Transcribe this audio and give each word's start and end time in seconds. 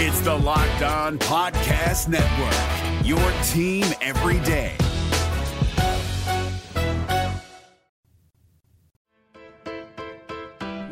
It's 0.00 0.20
the 0.20 0.32
Locked 0.32 0.82
On 0.82 1.18
Podcast 1.18 2.06
Network, 2.06 3.04
your 3.04 3.18
team 3.42 3.84
every 4.00 4.38
day. 4.46 4.76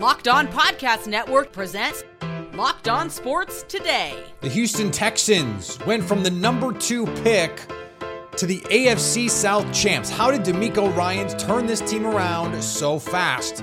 Locked 0.00 0.26
On 0.26 0.48
Podcast 0.48 1.06
Network 1.06 1.52
presents 1.52 2.02
Locked 2.54 2.88
On 2.88 3.08
Sports 3.08 3.64
Today. 3.68 4.24
The 4.40 4.48
Houston 4.48 4.90
Texans 4.90 5.78
went 5.86 6.02
from 6.02 6.24
the 6.24 6.30
number 6.32 6.72
two 6.72 7.06
pick 7.22 7.60
to 8.36 8.44
the 8.44 8.58
AFC 8.62 9.30
South 9.30 9.72
champs. 9.72 10.10
How 10.10 10.32
did 10.32 10.40
DeMeco 10.40 10.92
Ryans 10.96 11.36
turn 11.36 11.66
this 11.66 11.80
team 11.80 12.06
around 12.06 12.60
so 12.60 12.98
fast? 12.98 13.62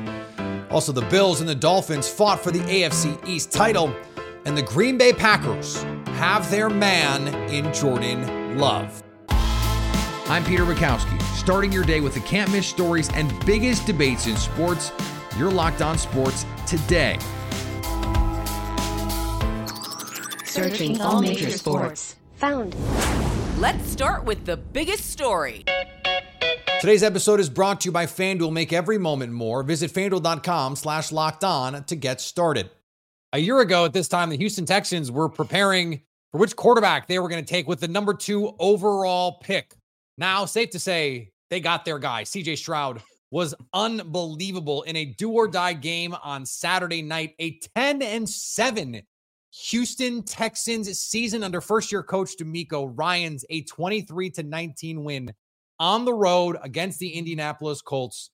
Also, 0.71 0.93
the 0.93 1.05
Bills 1.09 1.41
and 1.41 1.49
the 1.49 1.53
Dolphins 1.53 2.07
fought 2.07 2.41
for 2.41 2.51
the 2.51 2.59
AFC 2.59 3.27
East 3.27 3.51
title, 3.51 3.93
and 4.45 4.57
the 4.57 4.61
Green 4.61 4.97
Bay 4.97 5.13
Packers 5.13 5.83
have 6.17 6.49
their 6.51 6.69
man 6.69 7.27
in 7.49 7.73
Jordan 7.73 8.57
Love. 8.57 9.03
I'm 9.29 10.43
Peter 10.45 10.63
Bukowski, 10.63 11.21
starting 11.35 11.71
your 11.71 11.83
day 11.83 11.99
with 11.99 12.13
the 12.13 12.19
can't 12.21 12.51
miss 12.51 12.67
stories 12.67 13.09
and 13.13 13.33
biggest 13.45 13.85
debates 13.85 14.27
in 14.27 14.37
sports. 14.37 14.91
You're 15.37 15.51
locked 15.51 15.81
on 15.81 15.97
sports 15.97 16.45
today. 16.67 17.17
Searching 20.45 21.01
all 21.01 21.21
major 21.21 21.49
sports. 21.49 22.15
Found. 22.35 22.75
Let's 23.59 23.89
start 23.89 24.23
with 24.25 24.45
the 24.45 24.57
biggest 24.57 25.09
story. 25.09 25.63
Today's 26.79 27.03
episode 27.03 27.39
is 27.39 27.49
brought 27.49 27.81
to 27.81 27.85
you 27.87 27.91
by 27.91 28.05
FanDuel. 28.05 28.51
Make 28.51 28.73
every 28.73 28.97
moment 28.97 29.31
more. 29.31 29.63
Visit 29.63 29.91
fanduel.com 29.91 30.75
slash 30.75 31.11
locked 31.11 31.43
on 31.43 31.85
to 31.85 31.95
get 31.95 32.19
started. 32.19 32.69
A 33.33 33.39
year 33.39 33.61
ago 33.61 33.83
at 33.83 33.93
this 33.93 34.07
time, 34.07 34.29
the 34.29 34.37
Houston 34.37 34.63
Texans 34.63 35.09
were 35.09 35.27
preparing 35.27 35.99
for 36.31 36.37
which 36.37 36.55
quarterback 36.55 37.07
they 37.07 37.17
were 37.17 37.27
going 37.27 37.43
to 37.43 37.49
take 37.49 37.67
with 37.67 37.79
the 37.79 37.87
number 37.87 38.13
two 38.13 38.53
overall 38.59 39.39
pick. 39.41 39.73
Now, 40.19 40.45
safe 40.45 40.69
to 40.69 40.79
say, 40.79 41.31
they 41.49 41.59
got 41.59 41.83
their 41.83 41.97
guy. 41.97 42.25
CJ 42.25 42.59
Stroud 42.59 43.01
was 43.31 43.55
unbelievable 43.73 44.83
in 44.83 44.95
a 44.97 45.05
do 45.05 45.31
or 45.31 45.47
die 45.47 45.73
game 45.73 46.15
on 46.23 46.45
Saturday 46.45 47.01
night, 47.01 47.33
a 47.39 47.57
10 47.75 48.03
and 48.03 48.29
7 48.29 49.01
Houston 49.63 50.21
Texans 50.21 50.99
season 50.99 51.43
under 51.43 51.59
first 51.59 51.91
year 51.91 52.03
coach 52.03 52.33
DeMeco 52.39 52.93
Ryans, 52.95 53.45
a 53.49 53.63
23 53.63 54.29
to 54.29 54.43
19 54.43 55.03
win 55.03 55.33
on 55.79 56.05
the 56.05 56.13
road 56.13 56.57
against 56.61 56.99
the 56.99 57.09
Indianapolis 57.09 57.81
Colts 57.81 58.29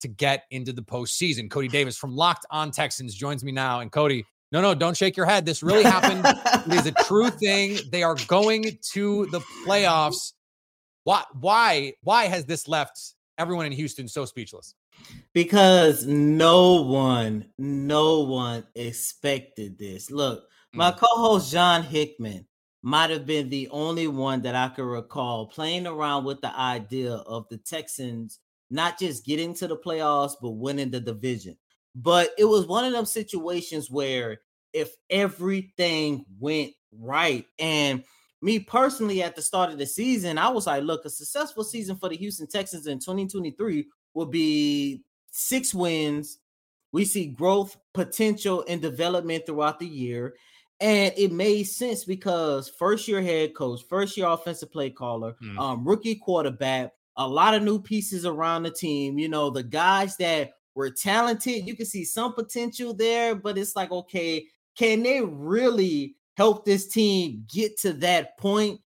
to 0.00 0.08
get 0.08 0.44
into 0.50 0.72
the 0.72 0.82
postseason. 0.82 1.50
Cody 1.50 1.68
Davis 1.68 1.98
from 1.98 2.16
Locked 2.16 2.46
On 2.50 2.70
Texans 2.70 3.14
joins 3.14 3.44
me 3.44 3.52
now. 3.52 3.80
And 3.80 3.92
Cody, 3.92 4.24
no, 4.52 4.60
no, 4.60 4.74
don't 4.74 4.96
shake 4.96 5.16
your 5.16 5.26
head. 5.26 5.44
This 5.44 5.62
really 5.62 5.84
happened. 5.84 6.22
it 6.24 6.74
is 6.74 6.86
a 6.86 6.92
true 7.04 7.30
thing. 7.42 7.78
They 7.90 8.02
are 8.02 8.16
going 8.26 8.78
to 8.92 9.26
the 9.26 9.40
playoffs. 9.66 10.32
Why, 11.04 11.22
why, 11.40 11.92
why 12.02 12.26
has 12.26 12.44
this 12.44 12.68
left 12.68 12.98
everyone 13.38 13.66
in 13.66 13.72
Houston 13.72 14.08
so 14.08 14.24
speechless? 14.24 14.74
Because 15.32 16.06
no 16.06 16.82
one, 16.82 17.46
no 17.58 18.20
one 18.20 18.66
expected 18.74 19.78
this. 19.78 20.10
Look, 20.10 20.44
my 20.74 20.90
Mm. 20.92 20.98
co-host 20.98 21.52
John 21.52 21.82
Hickman 21.82 22.46
might 22.82 23.10
have 23.10 23.26
been 23.26 23.48
the 23.48 23.68
only 23.70 24.06
one 24.06 24.42
that 24.42 24.54
I 24.54 24.68
could 24.68 24.84
recall 24.84 25.46
playing 25.46 25.86
around 25.86 26.24
with 26.24 26.40
the 26.40 26.54
idea 26.58 27.14
of 27.14 27.46
the 27.48 27.58
Texans 27.58 28.38
not 28.70 28.98
just 28.98 29.24
getting 29.24 29.54
to 29.54 29.66
the 29.66 29.76
playoffs 29.76 30.34
but 30.42 30.50
winning 30.50 30.90
the 30.90 31.00
division. 31.00 31.56
But 32.00 32.30
it 32.38 32.44
was 32.44 32.66
one 32.66 32.84
of 32.84 32.92
them 32.92 33.04
situations 33.06 33.90
where 33.90 34.40
if 34.72 34.94
everything 35.10 36.24
went 36.38 36.72
right 36.92 37.44
and 37.58 38.04
me 38.40 38.60
personally 38.60 39.20
at 39.22 39.34
the 39.34 39.42
start 39.42 39.72
of 39.72 39.78
the 39.78 39.86
season, 39.86 40.38
I 40.38 40.48
was 40.48 40.68
like, 40.68 40.84
look, 40.84 41.04
a 41.04 41.10
successful 41.10 41.64
season 41.64 41.96
for 41.96 42.08
the 42.08 42.16
Houston 42.16 42.46
Texans 42.46 42.86
in 42.86 43.00
2023 43.00 43.86
will 44.14 44.26
be 44.26 45.02
six 45.32 45.74
wins. 45.74 46.38
We 46.92 47.04
see 47.04 47.26
growth, 47.26 47.76
potential, 47.94 48.64
and 48.68 48.80
development 48.80 49.44
throughout 49.44 49.80
the 49.80 49.88
year. 49.88 50.34
And 50.80 51.12
it 51.16 51.32
made 51.32 51.64
sense 51.64 52.04
because 52.04 52.68
first 52.68 53.08
year 53.08 53.20
head 53.20 53.54
coach, 53.56 53.80
first 53.88 54.16
year 54.16 54.28
offensive 54.28 54.70
play 54.70 54.90
caller, 54.90 55.34
Mm. 55.42 55.58
um, 55.58 55.88
rookie 55.88 56.14
quarterback, 56.14 56.92
a 57.16 57.26
lot 57.26 57.54
of 57.54 57.64
new 57.64 57.80
pieces 57.80 58.24
around 58.24 58.62
the 58.62 58.70
team. 58.70 59.18
You 59.18 59.28
know, 59.28 59.50
the 59.50 59.64
guys 59.64 60.16
that 60.18 60.52
were 60.78 60.90
talented, 60.90 61.66
you 61.66 61.74
can 61.74 61.86
see 61.86 62.04
some 62.04 62.32
potential 62.32 62.94
there, 62.94 63.34
but 63.34 63.58
it's 63.58 63.74
like, 63.74 63.90
okay, 63.90 64.46
can 64.78 65.02
they 65.02 65.20
really 65.20 66.14
help 66.36 66.64
this 66.64 66.86
team 66.86 67.44
get 67.52 67.76
to 67.80 67.92
that 67.94 68.38
point? 68.38 68.80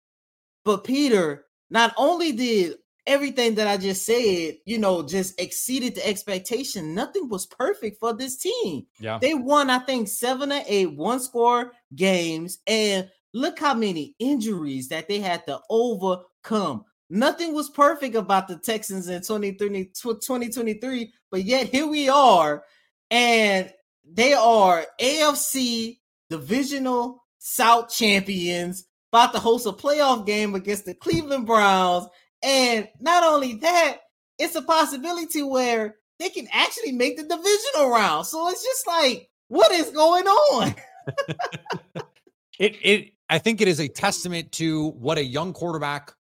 But 0.64 0.84
Peter, 0.84 1.46
not 1.68 1.92
only 1.96 2.30
did 2.30 2.76
everything 3.08 3.56
that 3.56 3.66
I 3.66 3.76
just 3.76 4.06
said, 4.06 4.58
you 4.66 4.78
know, 4.78 5.02
just 5.02 5.40
exceeded 5.40 5.96
the 5.96 6.06
expectation, 6.06 6.94
nothing 6.94 7.28
was 7.28 7.46
perfect 7.46 7.98
for 7.98 8.14
this 8.14 8.36
team. 8.36 8.86
Yeah. 9.00 9.18
They 9.20 9.34
won, 9.34 9.68
I 9.68 9.80
think, 9.80 10.06
seven 10.06 10.52
or 10.52 10.62
eight 10.68 10.94
one 10.94 11.18
score 11.18 11.72
games. 11.96 12.58
And 12.68 13.10
look 13.34 13.58
how 13.58 13.74
many 13.74 14.14
injuries 14.20 14.88
that 14.90 15.08
they 15.08 15.18
had 15.18 15.44
to 15.46 15.60
overcome. 15.68 16.84
Nothing 17.10 17.52
was 17.52 17.68
perfect 17.68 18.14
about 18.14 18.46
the 18.46 18.56
Texans 18.56 19.08
in 19.08 19.20
2020 19.20 19.86
2023, 19.86 21.12
but 21.30 21.44
yet 21.44 21.66
here 21.68 21.86
we 21.86 22.08
are. 22.08 22.64
And 23.10 23.72
they 24.04 24.32
are 24.32 24.86
AFC 25.00 25.98
divisional 26.28 27.24
South 27.38 27.90
champions, 27.92 28.86
about 29.12 29.32
to 29.32 29.40
host 29.40 29.66
a 29.66 29.72
playoff 29.72 30.24
game 30.24 30.54
against 30.54 30.84
the 30.84 30.94
Cleveland 30.94 31.46
Browns. 31.46 32.06
And 32.42 32.88
not 33.00 33.24
only 33.24 33.54
that, 33.54 33.98
it's 34.38 34.54
a 34.54 34.62
possibility 34.62 35.42
where 35.42 35.96
they 36.20 36.28
can 36.28 36.46
actually 36.52 36.92
make 36.92 37.16
the 37.16 37.24
divisional 37.24 37.90
round. 37.90 38.26
So 38.26 38.48
it's 38.48 38.62
just 38.62 38.86
like, 38.86 39.28
what 39.48 39.72
is 39.72 39.90
going 39.90 40.26
on? 40.26 40.74
It 42.60 42.76
it 42.82 43.12
I 43.30 43.38
think 43.38 43.62
it 43.62 43.68
is 43.68 43.80
a 43.80 43.88
testament 43.88 44.52
to 44.52 44.88
what 44.90 45.16
a 45.16 45.24
young 45.24 45.54
quarterback 45.54 46.12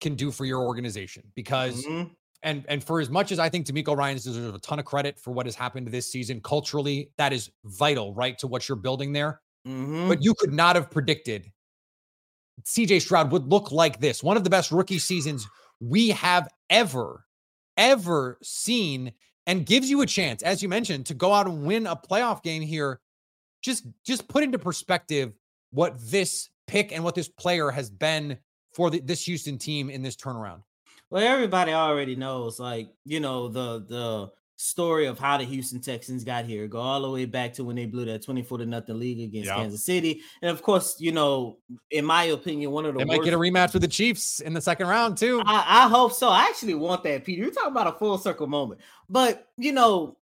can 0.00 0.14
do 0.14 0.30
for 0.30 0.44
your 0.44 0.60
organization 0.62 1.30
because 1.34 1.84
Mhm. 1.86 2.10
and 2.42 2.64
and 2.68 2.82
for 2.82 3.00
as 3.00 3.10
much 3.10 3.32
as 3.32 3.38
I 3.38 3.48
think 3.48 3.66
DeMeco 3.66 3.96
Ryan 3.96 4.16
deserves 4.16 4.54
a 4.54 4.58
ton 4.60 4.78
of 4.78 4.84
credit 4.84 5.18
for 5.18 5.30
what 5.32 5.46
has 5.46 5.54
happened 5.54 5.88
this 5.88 6.10
season 6.10 6.40
culturally, 6.40 7.12
that 7.18 7.32
is 7.32 7.50
vital, 7.64 8.14
right, 8.14 8.38
to 8.38 8.46
what 8.46 8.68
you're 8.68 8.76
building 8.76 9.12
there. 9.12 9.42
Mhm. 9.66 10.08
But 10.08 10.22
you 10.22 10.34
could 10.34 10.52
not 10.52 10.76
have 10.76 10.90
predicted 10.90 11.52
CJ 12.64 12.98
Stroud 13.00 13.32
would 13.32 13.46
look 13.48 13.70
like 13.72 14.00
this. 14.00 14.22
One 14.22 14.36
of 14.36 14.44
the 14.44 14.50
best 14.50 14.70
rookie 14.70 14.98
seasons 14.98 15.46
we 15.80 16.10
have 16.10 16.48
ever, 16.68 17.26
ever 17.78 18.38
seen, 18.42 19.12
and 19.46 19.64
gives 19.64 19.88
you 19.88 20.02
a 20.02 20.06
chance, 20.06 20.42
as 20.42 20.62
you 20.62 20.68
mentioned, 20.68 21.06
to 21.06 21.14
go 21.14 21.32
out 21.32 21.46
and 21.46 21.64
win 21.64 21.86
a 21.86 21.96
playoff 21.96 22.42
game 22.42 22.62
here. 22.62 23.00
Just 23.62 23.86
just 24.04 24.28
put 24.28 24.42
into 24.42 24.58
perspective 24.58 25.32
what 25.70 25.94
this 25.98 26.50
pick 26.66 26.92
and 26.92 27.02
what 27.04 27.14
this 27.14 27.28
player 27.28 27.70
has 27.70 27.90
been 27.90 28.38
for 28.72 28.90
the, 28.90 29.00
this 29.00 29.24
Houston 29.24 29.58
team 29.58 29.90
in 29.90 30.02
this 30.02 30.16
turnaround. 30.16 30.62
Well, 31.10 31.26
everybody 31.26 31.72
already 31.72 32.16
knows, 32.16 32.60
like 32.60 32.90
you 33.04 33.20
know, 33.20 33.48
the 33.48 33.84
the 33.88 34.30
story 34.56 35.06
of 35.06 35.18
how 35.18 35.38
the 35.38 35.44
Houston 35.44 35.80
Texans 35.80 36.22
got 36.22 36.44
here. 36.44 36.68
Go 36.68 36.78
all 36.78 37.00
the 37.00 37.10
way 37.10 37.24
back 37.24 37.54
to 37.54 37.64
when 37.64 37.76
they 37.76 37.86
blew 37.86 38.04
that 38.04 38.22
twenty 38.22 38.42
four 38.42 38.58
to 38.58 38.66
nothing 38.66 38.98
league 38.98 39.20
against 39.20 39.48
Yeah. 39.48 39.56
Kansas 39.56 39.84
City, 39.84 40.20
and 40.42 40.50
of 40.50 40.62
course, 40.62 41.00
you 41.00 41.10
know, 41.10 41.58
in 41.90 42.04
my 42.04 42.24
opinion, 42.24 42.70
one 42.70 42.86
of 42.86 42.92
the 42.94 42.98
They 42.98 43.04
might 43.06 43.24
get 43.24 43.34
a 43.34 43.38
rematch 43.38 43.72
with 43.72 43.82
the 43.82 43.88
Chiefs 43.88 44.40
in 44.40 44.52
the 44.52 44.60
second 44.60 44.86
round 44.86 45.18
too. 45.18 45.42
I, 45.44 45.84
I 45.84 45.88
hope 45.88 46.12
so. 46.12 46.28
I 46.28 46.42
actually 46.42 46.74
want 46.74 47.02
that, 47.04 47.24
Peter. 47.24 47.42
You're 47.42 47.50
talking 47.50 47.72
about 47.72 47.88
a 47.88 47.98
full 47.98 48.18
circle 48.18 48.46
moment. 48.46 48.80
But 49.08 49.48
you 49.56 49.72
know, 49.72 50.16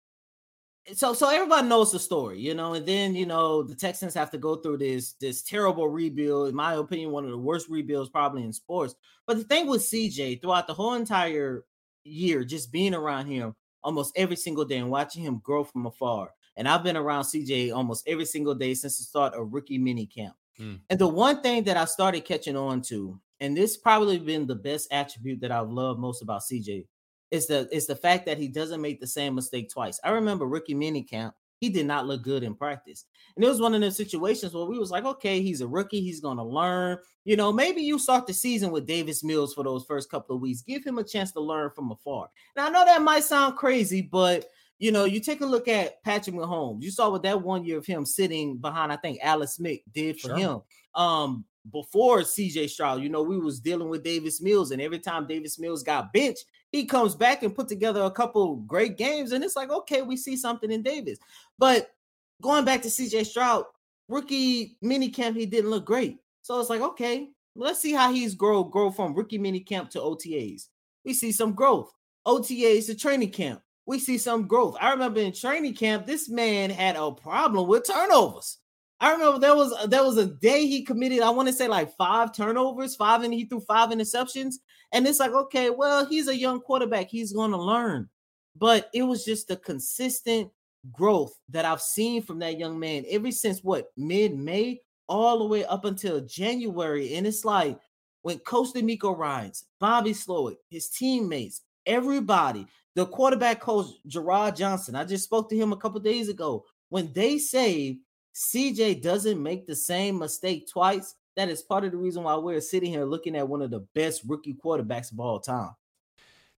so 0.94 1.14
so 1.14 1.28
everybody 1.28 1.66
knows 1.66 1.92
the 1.92 1.98
story, 1.98 2.38
you 2.38 2.54
know, 2.54 2.74
and 2.74 2.86
then 2.86 3.14
you 3.14 3.26
know 3.26 3.62
the 3.62 3.74
Texans 3.74 4.14
have 4.14 4.30
to 4.30 4.38
go 4.38 4.56
through 4.56 4.78
this 4.78 5.14
this 5.14 5.42
terrible 5.42 5.88
rebuild. 5.88 6.48
In 6.48 6.54
my 6.54 6.74
opinion, 6.74 7.10
one 7.10 7.24
of 7.24 7.30
the 7.30 7.38
worst 7.38 7.68
rebuilds 7.68 8.10
probably 8.10 8.44
in 8.44 8.52
sports. 8.52 8.94
But 9.26 9.38
the 9.38 9.44
thing 9.44 9.66
with 9.66 9.82
CJ 9.82 10.40
throughout 10.40 10.66
the 10.66 10.74
whole 10.74 10.94
entire 10.94 11.64
year, 12.04 12.44
just 12.44 12.70
being 12.70 12.94
around 12.94 13.26
him 13.26 13.54
almost 13.82 14.12
every 14.16 14.36
single 14.36 14.64
day 14.64 14.78
and 14.78 14.90
watching 14.90 15.22
him 15.22 15.40
grow 15.42 15.64
from 15.64 15.86
afar. 15.86 16.30
And 16.56 16.68
I've 16.68 16.82
been 16.82 16.96
around 16.96 17.24
CJ 17.24 17.74
almost 17.74 18.06
every 18.08 18.24
single 18.24 18.54
day 18.54 18.74
since 18.74 18.98
the 18.98 19.04
start 19.04 19.34
of 19.34 19.52
rookie 19.52 19.78
mini 19.78 20.06
camp. 20.06 20.34
Mm. 20.58 20.80
And 20.88 20.98
the 20.98 21.06
one 21.06 21.42
thing 21.42 21.64
that 21.64 21.76
I 21.76 21.84
started 21.84 22.24
catching 22.24 22.56
on 22.56 22.80
to, 22.82 23.20
and 23.40 23.56
this 23.56 23.76
probably 23.76 24.18
been 24.18 24.46
the 24.46 24.54
best 24.54 24.88
attribute 24.90 25.40
that 25.40 25.52
I've 25.52 25.70
loved 25.70 26.00
most 26.00 26.22
about 26.22 26.42
CJ, 26.42 26.86
is 27.30 27.46
the 27.46 27.68
is 27.72 27.86
the 27.86 27.96
fact 27.96 28.26
that 28.26 28.38
he 28.38 28.48
doesn't 28.48 28.80
make 28.80 29.00
the 29.00 29.06
same 29.06 29.34
mistake 29.34 29.70
twice. 29.70 29.98
I 30.04 30.10
remember 30.10 30.46
rookie 30.46 30.74
mini 30.74 31.02
camp, 31.02 31.34
he 31.58 31.68
did 31.68 31.86
not 31.86 32.06
look 32.06 32.22
good 32.22 32.42
in 32.42 32.54
practice. 32.54 33.04
And 33.34 33.44
it 33.44 33.48
was 33.48 33.60
one 33.60 33.74
of 33.74 33.80
those 33.80 33.96
situations 33.96 34.54
where 34.54 34.66
we 34.66 34.78
was 34.78 34.90
like, 34.90 35.04
okay, 35.04 35.40
he's 35.40 35.60
a 35.60 35.66
rookie, 35.66 36.00
he's 36.00 36.20
gonna 36.20 36.46
learn. 36.46 36.98
You 37.24 37.36
know, 37.36 37.52
maybe 37.52 37.82
you 37.82 37.98
start 37.98 38.26
the 38.26 38.34
season 38.34 38.70
with 38.70 38.86
Davis 38.86 39.24
Mills 39.24 39.54
for 39.54 39.64
those 39.64 39.84
first 39.84 40.10
couple 40.10 40.36
of 40.36 40.42
weeks. 40.42 40.62
Give 40.62 40.84
him 40.84 40.98
a 40.98 41.04
chance 41.04 41.32
to 41.32 41.40
learn 41.40 41.70
from 41.74 41.90
afar. 41.90 42.28
Now 42.56 42.66
I 42.66 42.70
know 42.70 42.84
that 42.84 43.02
might 43.02 43.24
sound 43.24 43.56
crazy, 43.56 44.02
but 44.02 44.46
you 44.78 44.92
know, 44.92 45.04
you 45.04 45.20
take 45.20 45.40
a 45.40 45.46
look 45.46 45.68
at 45.68 46.02
Patrick 46.04 46.36
Mahomes. 46.36 46.82
You 46.82 46.90
saw 46.90 47.08
what 47.10 47.22
that 47.22 47.40
one 47.40 47.64
year 47.64 47.78
of 47.78 47.86
him 47.86 48.04
sitting 48.04 48.58
behind, 48.58 48.92
I 48.92 48.96
think 48.96 49.18
Alex 49.22 49.52
Smith 49.52 49.80
did 49.92 50.20
for 50.20 50.28
Sure. 50.28 50.36
him. 50.36 50.60
Um, 50.94 51.44
before 51.72 52.20
CJ 52.20 52.68
Stroud, 52.68 53.02
you 53.02 53.08
know, 53.08 53.22
we 53.22 53.38
was 53.38 53.58
dealing 53.58 53.88
with 53.88 54.04
Davis 54.04 54.40
Mills, 54.40 54.70
and 54.70 54.80
every 54.80 54.98
time 54.98 55.26
Davis 55.26 55.58
Mills 55.58 55.82
got 55.82 56.12
benched, 56.12 56.44
he 56.72 56.84
comes 56.84 57.14
back 57.14 57.42
and 57.42 57.54
put 57.54 57.68
together 57.68 58.02
a 58.02 58.10
couple 58.10 58.56
great 58.56 58.96
games, 58.96 59.32
and 59.32 59.42
it's 59.44 59.56
like, 59.56 59.70
okay, 59.70 60.02
we 60.02 60.16
see 60.16 60.36
something 60.36 60.70
in 60.70 60.82
Davis. 60.82 61.18
But 61.58 61.90
going 62.42 62.64
back 62.64 62.82
to 62.82 62.88
CJ 62.88 63.26
Stroud, 63.26 63.64
rookie 64.08 64.76
mini 64.82 65.08
camp, 65.08 65.36
he 65.36 65.46
didn't 65.46 65.70
look 65.70 65.84
great. 65.84 66.18
So 66.42 66.60
it's 66.60 66.70
like, 66.70 66.80
okay, 66.80 67.30
let's 67.54 67.80
see 67.80 67.92
how 67.92 68.12
he's 68.12 68.34
grow 68.34 68.64
grow 68.64 68.90
from 68.90 69.14
rookie 69.14 69.38
mini 69.38 69.60
camp 69.60 69.90
to 69.90 70.00
OTAs. 70.00 70.68
We 71.04 71.14
see 71.14 71.32
some 71.32 71.52
growth. 71.52 71.92
OTAs 72.26 72.86
to 72.86 72.94
training 72.94 73.30
camp. 73.30 73.62
We 73.86 74.00
see 74.00 74.18
some 74.18 74.48
growth. 74.48 74.76
I 74.80 74.90
remember 74.90 75.20
in 75.20 75.32
training 75.32 75.74
camp, 75.74 76.06
this 76.06 76.28
man 76.28 76.70
had 76.70 76.96
a 76.96 77.12
problem 77.12 77.68
with 77.68 77.86
turnovers. 77.86 78.58
I 78.98 79.12
remember 79.12 79.38
there 79.38 79.54
was 79.54 79.74
there 79.88 80.04
was 80.04 80.16
a 80.16 80.26
day 80.26 80.66
he 80.66 80.82
committed, 80.82 81.20
I 81.20 81.30
want 81.30 81.48
to 81.48 81.54
say 81.54 81.68
like 81.68 81.94
five 81.96 82.34
turnovers, 82.34 82.96
five 82.96 83.22
and 83.22 83.34
he 83.34 83.44
threw 83.44 83.60
five 83.60 83.90
interceptions. 83.90 84.54
And 84.92 85.06
it's 85.06 85.20
like, 85.20 85.32
okay, 85.32 85.70
well, 85.70 86.06
he's 86.06 86.28
a 86.28 86.36
young 86.36 86.60
quarterback. 86.60 87.08
He's 87.10 87.32
going 87.32 87.50
to 87.50 87.58
learn. 87.58 88.08
But 88.56 88.88
it 88.94 89.02
was 89.02 89.24
just 89.24 89.48
the 89.48 89.56
consistent 89.56 90.50
growth 90.92 91.34
that 91.50 91.64
I've 91.64 91.82
seen 91.82 92.22
from 92.22 92.38
that 92.38 92.58
young 92.58 92.78
man 92.78 93.04
ever 93.10 93.30
since 93.30 93.60
what 93.62 93.88
mid-May 93.96 94.80
all 95.08 95.40
the 95.40 95.44
way 95.44 95.64
up 95.64 95.84
until 95.84 96.20
January. 96.20 97.14
And 97.14 97.26
it's 97.26 97.44
like 97.44 97.78
when 98.22 98.38
Coach 98.38 98.72
DeMeco 98.74 99.16
Ryans, 99.16 99.64
Bobby 99.78 100.12
Slowik, 100.12 100.56
his 100.70 100.88
teammates, 100.88 101.62
everybody, 101.84 102.66
the 102.94 103.04
quarterback 103.06 103.60
coach 103.60 103.86
Jerrod 104.08 104.56
Johnson, 104.56 104.94
I 104.94 105.04
just 105.04 105.24
spoke 105.24 105.50
to 105.50 105.56
him 105.56 105.72
a 105.72 105.76
couple 105.76 106.00
days 106.00 106.28
ago. 106.28 106.64
When 106.88 107.12
they 107.12 107.38
say 107.38 107.98
CJ 108.36 109.00
doesn't 109.00 109.42
make 109.42 109.66
the 109.66 109.74
same 109.74 110.18
mistake 110.18 110.68
twice, 110.70 111.14
that 111.36 111.48
is 111.48 111.62
part 111.62 111.84
of 111.84 111.92
the 111.92 111.96
reason 111.96 112.22
why 112.22 112.36
we're 112.36 112.60
sitting 112.60 112.90
here 112.90 113.06
looking 113.06 113.34
at 113.34 113.48
one 113.48 113.62
of 113.62 113.70
the 113.70 113.80
best 113.94 114.22
rookie 114.26 114.54
quarterbacks 114.54 115.10
of 115.10 115.18
all 115.18 115.40
time. 115.40 115.70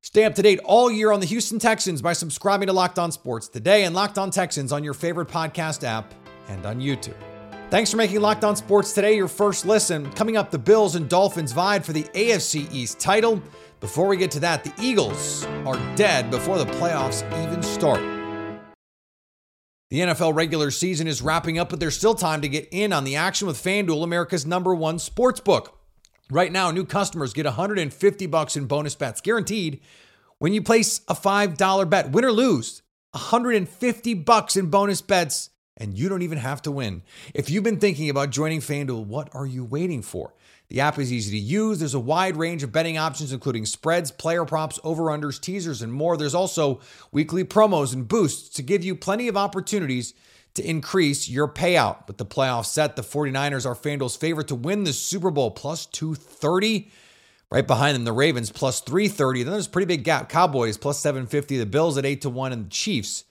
Stay 0.02 0.24
up 0.24 0.34
to 0.34 0.42
date 0.42 0.58
all 0.64 0.90
year 0.90 1.12
on 1.12 1.20
the 1.20 1.26
Houston 1.26 1.60
Texans 1.60 2.02
by 2.02 2.14
subscribing 2.14 2.66
to 2.66 2.72
Locked 2.72 2.98
On 2.98 3.12
Sports 3.12 3.46
today 3.46 3.84
and 3.84 3.94
Locked 3.94 4.18
On 4.18 4.30
Texans 4.32 4.72
on 4.72 4.82
your 4.82 4.94
favorite 4.94 5.28
podcast 5.28 5.84
app 5.84 6.14
and 6.48 6.66
on 6.66 6.80
YouTube. 6.80 7.16
Thanks 7.70 7.92
for 7.92 7.96
making 7.96 8.20
Locked 8.20 8.42
On 8.42 8.56
Sports 8.56 8.92
today 8.92 9.14
your 9.14 9.28
first 9.28 9.64
listen. 9.64 10.10
Coming 10.12 10.36
up, 10.36 10.50
the 10.50 10.58
Bills 10.58 10.96
and 10.96 11.08
Dolphins 11.08 11.52
vied 11.52 11.84
for 11.84 11.92
the 11.92 12.04
AFC 12.14 12.72
East 12.72 12.98
title. 12.98 13.40
Before 13.78 14.08
we 14.08 14.16
get 14.16 14.32
to 14.32 14.40
that, 14.40 14.64
the 14.64 14.72
Eagles 14.82 15.44
are 15.64 15.78
dead 15.94 16.28
before 16.28 16.58
the 16.58 16.66
playoffs 16.66 17.24
even 17.44 17.62
start. 17.62 18.17
The 19.90 20.00
NFL 20.00 20.34
regular 20.34 20.70
season 20.70 21.06
is 21.08 21.22
wrapping 21.22 21.58
up, 21.58 21.70
but 21.70 21.80
there's 21.80 21.96
still 21.96 22.14
time 22.14 22.42
to 22.42 22.48
get 22.48 22.68
in 22.70 22.92
on 22.92 23.04
the 23.04 23.16
action 23.16 23.46
with 23.46 23.56
FanDuel, 23.62 24.04
America's 24.04 24.44
number 24.44 24.74
one 24.74 24.98
sports 24.98 25.40
book. 25.40 25.78
Right 26.30 26.52
now, 26.52 26.70
new 26.70 26.84
customers 26.84 27.32
get 27.32 27.46
150 27.46 28.26
bucks 28.26 28.54
in 28.54 28.66
bonus 28.66 28.94
bets 28.94 29.22
guaranteed 29.22 29.80
when 30.40 30.52
you 30.52 30.60
place 30.60 31.00
a 31.08 31.14
$5 31.14 31.88
bet. 31.88 32.10
Win 32.10 32.26
or 32.26 32.32
lose, 32.32 32.82
150 33.12 34.12
bucks 34.12 34.56
in 34.56 34.66
bonus 34.66 35.00
bets, 35.00 35.48
and 35.78 35.98
you 35.98 36.10
don't 36.10 36.20
even 36.20 36.36
have 36.36 36.60
to 36.62 36.70
win. 36.70 37.02
If 37.32 37.48
you've 37.48 37.64
been 37.64 37.80
thinking 37.80 38.10
about 38.10 38.28
joining 38.28 38.60
FanDuel, 38.60 39.06
what 39.06 39.34
are 39.34 39.46
you 39.46 39.64
waiting 39.64 40.02
for? 40.02 40.34
The 40.70 40.80
app 40.80 40.98
is 40.98 41.12
easy 41.12 41.30
to 41.30 41.44
use. 41.44 41.78
There's 41.78 41.94
a 41.94 42.00
wide 42.00 42.36
range 42.36 42.62
of 42.62 42.72
betting 42.72 42.98
options, 42.98 43.32
including 43.32 43.64
spreads, 43.64 44.10
player 44.10 44.44
props, 44.44 44.78
over-unders, 44.84 45.40
teasers, 45.40 45.80
and 45.80 45.92
more. 45.92 46.16
There's 46.16 46.34
also 46.34 46.80
weekly 47.10 47.42
promos 47.42 47.94
and 47.94 48.06
boosts 48.06 48.50
to 48.56 48.62
give 48.62 48.84
you 48.84 48.94
plenty 48.94 49.28
of 49.28 49.36
opportunities 49.36 50.12
to 50.54 50.68
increase 50.68 51.28
your 51.28 51.48
payout. 51.48 52.06
With 52.06 52.18
the 52.18 52.26
playoffs 52.26 52.66
set, 52.66 52.96
the 52.96 53.02
49ers 53.02 53.64
are 53.64 53.74
FanDuel's 53.74 54.16
favorite 54.16 54.48
to 54.48 54.54
win 54.54 54.84
the 54.84 54.92
Super 54.92 55.30
Bowl, 55.30 55.50
plus 55.50 55.86
230. 55.86 56.90
Right 57.50 57.66
behind 57.66 57.94
them, 57.94 58.04
the 58.04 58.12
Ravens 58.12 58.50
plus 58.50 58.80
330. 58.80 59.44
Then 59.44 59.52
there's 59.52 59.68
a 59.68 59.70
pretty 59.70 59.86
big 59.86 60.04
gap. 60.04 60.28
Cowboys 60.28 60.76
plus 60.76 60.98
750, 60.98 61.56
the 61.56 61.64
Bills 61.64 61.96
at 61.96 62.04
8 62.04 62.20
to 62.22 62.30
1, 62.30 62.52
and 62.52 62.66
the 62.66 62.70
Chiefs 62.70 63.24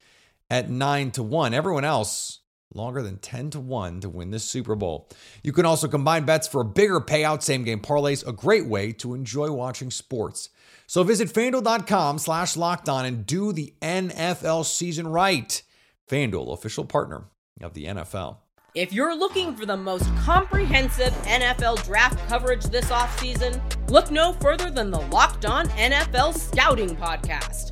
at 0.49 0.71
9 0.71 1.11
to 1.11 1.21
1. 1.21 1.53
Everyone 1.53 1.85
else 1.85 2.39
longer 2.73 3.01
than 3.01 3.17
10 3.17 3.51
to 3.51 3.59
1 3.59 4.01
to 4.01 4.09
win 4.09 4.31
the 4.31 4.39
Super 4.39 4.75
Bowl. 4.75 5.09
You 5.43 5.51
can 5.51 5.65
also 5.65 5.87
combine 5.87 6.25
bets 6.25 6.47
for 6.47 6.61
a 6.61 6.65
bigger 6.65 6.99
payout, 6.99 7.41
same 7.43 7.63
game 7.63 7.79
parlays, 7.79 8.25
a 8.27 8.31
great 8.31 8.65
way 8.65 8.91
to 8.93 9.13
enjoy 9.13 9.51
watching 9.51 9.91
sports. 9.91 10.49
So 10.85 11.03
visit 11.03 11.29
fanduel.com 11.29 12.19
slash 12.19 12.55
locked 12.55 12.87
on 12.89 13.05
and 13.05 13.25
do 13.25 13.51
the 13.51 13.73
NFL 13.81 14.65
season 14.65 15.07
right. 15.07 15.61
FanDuel, 16.09 16.53
official 16.53 16.85
partner 16.85 17.25
of 17.61 17.73
the 17.73 17.85
NFL. 17.85 18.37
If 18.75 18.93
you're 18.93 19.15
looking 19.15 19.55
for 19.55 19.65
the 19.65 19.75
most 19.75 20.05
comprehensive 20.17 21.11
NFL 21.23 21.83
draft 21.83 22.19
coverage 22.29 22.63
this 22.65 22.85
offseason, 22.85 23.59
look 23.89 24.11
no 24.11 24.33
further 24.33 24.69
than 24.69 24.91
the 24.91 25.01
Locked 25.01 25.45
On 25.45 25.67
NFL 25.69 26.37
Scouting 26.37 26.95
Podcast. 26.95 27.71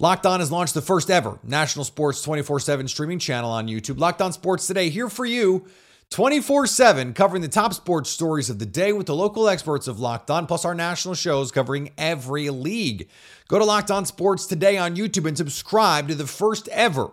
Locked 0.00 0.24
On 0.24 0.40
has 0.40 0.50
launched 0.50 0.72
the 0.72 0.80
first 0.80 1.10
ever 1.10 1.38
national 1.42 1.84
sports 1.84 2.22
24 2.22 2.58
7 2.60 2.88
streaming 2.88 3.18
channel 3.18 3.50
on 3.50 3.68
YouTube. 3.68 3.98
Locked 3.98 4.22
On 4.22 4.32
Sports 4.32 4.66
Today, 4.66 4.88
here 4.88 5.10
for 5.10 5.26
you 5.26 5.66
24 6.08 6.66
7, 6.66 7.12
covering 7.12 7.42
the 7.42 7.48
top 7.48 7.74
sports 7.74 8.08
stories 8.08 8.48
of 8.48 8.58
the 8.58 8.64
day 8.64 8.94
with 8.94 9.06
the 9.06 9.14
local 9.14 9.46
experts 9.46 9.86
of 9.86 10.00
Locked 10.00 10.30
On, 10.30 10.46
plus 10.46 10.64
our 10.64 10.74
national 10.74 11.14
shows 11.14 11.52
covering 11.52 11.90
every 11.98 12.48
league. 12.48 13.10
Go 13.46 13.58
to 13.58 13.64
Locked 13.66 13.90
On 13.90 14.06
Sports 14.06 14.46
Today 14.46 14.78
on 14.78 14.96
YouTube 14.96 15.28
and 15.28 15.36
subscribe 15.36 16.08
to 16.08 16.14
the 16.14 16.26
first 16.26 16.66
ever 16.68 17.10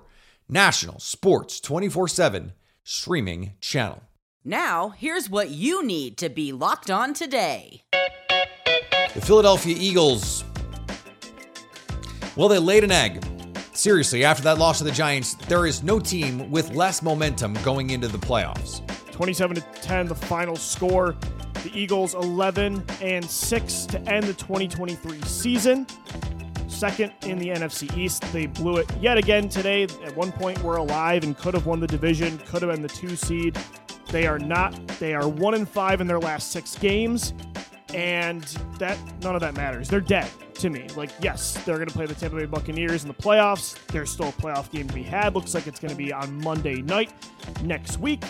national 0.47 0.99
sports 0.99 1.59
24 1.59 2.07
7 2.07 2.53
streaming 2.85 3.51
channel. 3.59 4.01
Now, 4.45 4.89
here's 4.97 5.29
what 5.29 5.49
you 5.49 5.83
need 5.83 6.17
to 6.19 6.29
be 6.29 6.53
locked 6.53 6.89
on 6.89 7.13
today. 7.13 7.81
The 7.91 9.19
Philadelphia 9.21 9.75
Eagles. 9.77 10.45
Well, 12.37 12.49
they 12.49 12.59
laid 12.59 12.83
an 12.83 12.91
egg. 12.91 13.25
Seriously, 13.73 14.23
after 14.23 14.43
that 14.43 14.59
loss 14.59 14.77
to 14.77 14.83
the 14.83 14.91
Giants, 14.91 15.33
there 15.47 15.65
is 15.65 15.81
no 15.81 15.99
team 15.99 16.51
with 16.51 16.75
less 16.75 17.01
momentum 17.01 17.55
going 17.63 17.89
into 17.89 18.07
the 18.07 18.19
playoffs. 18.19 18.85
27 19.11 19.55
to 19.55 19.61
10 19.81 20.05
the 20.05 20.13
final 20.13 20.55
score. 20.55 21.15
The 21.63 21.71
eagles 21.73 22.13
11 22.13 22.85
and 23.01 23.25
6 23.25 23.85
to 23.87 23.99
end 24.01 24.25
the 24.25 24.35
2023 24.35 25.19
season. 25.23 25.87
Second 26.67 27.11
in 27.23 27.39
the 27.39 27.47
nfc 27.47 27.97
east. 27.97 28.21
They 28.31 28.45
blew 28.45 28.77
it 28.77 28.87
yet 29.01 29.17
again 29.17 29.49
today. 29.49 29.83
At 30.05 30.15
one 30.15 30.31
point 30.31 30.61
we're 30.61 30.75
alive 30.77 31.23
and 31.23 31.35
could 31.35 31.55
have 31.55 31.65
won 31.65 31.79
the 31.79 31.87
division 31.87 32.37
could 32.37 32.61
have 32.61 32.69
been 32.69 32.83
the 32.83 32.87
two 32.87 33.15
seed. 33.15 33.57
They 34.11 34.27
are 34.27 34.37
not. 34.37 34.75
They 34.99 35.15
are 35.15 35.27
one 35.27 35.55
and 35.55 35.67
five 35.67 36.01
in 36.01 36.07
their 36.07 36.19
last 36.19 36.51
six 36.51 36.77
games 36.77 37.33
and 37.93 38.43
that 38.77 38.97
none 39.21 39.35
of 39.35 39.41
that 39.41 39.55
matters 39.55 39.87
they're 39.87 40.01
dead 40.01 40.29
to 40.53 40.69
me 40.69 40.87
like 40.95 41.09
yes 41.21 41.53
they're 41.63 41.77
going 41.77 41.87
to 41.87 41.93
play 41.93 42.05
the 42.05 42.15
tampa 42.15 42.35
bay 42.35 42.45
buccaneers 42.45 43.03
in 43.03 43.07
the 43.07 43.13
playoffs 43.13 43.75
there's 43.87 44.09
still 44.09 44.29
a 44.29 44.33
playoff 44.33 44.69
game 44.71 44.87
to 44.87 44.93
be 44.93 45.03
had 45.03 45.33
looks 45.35 45.53
like 45.53 45.67
it's 45.67 45.79
going 45.79 45.91
to 45.91 45.97
be 45.97 46.11
on 46.11 46.41
monday 46.41 46.81
night 46.81 47.13
next 47.63 47.97
week 47.99 48.23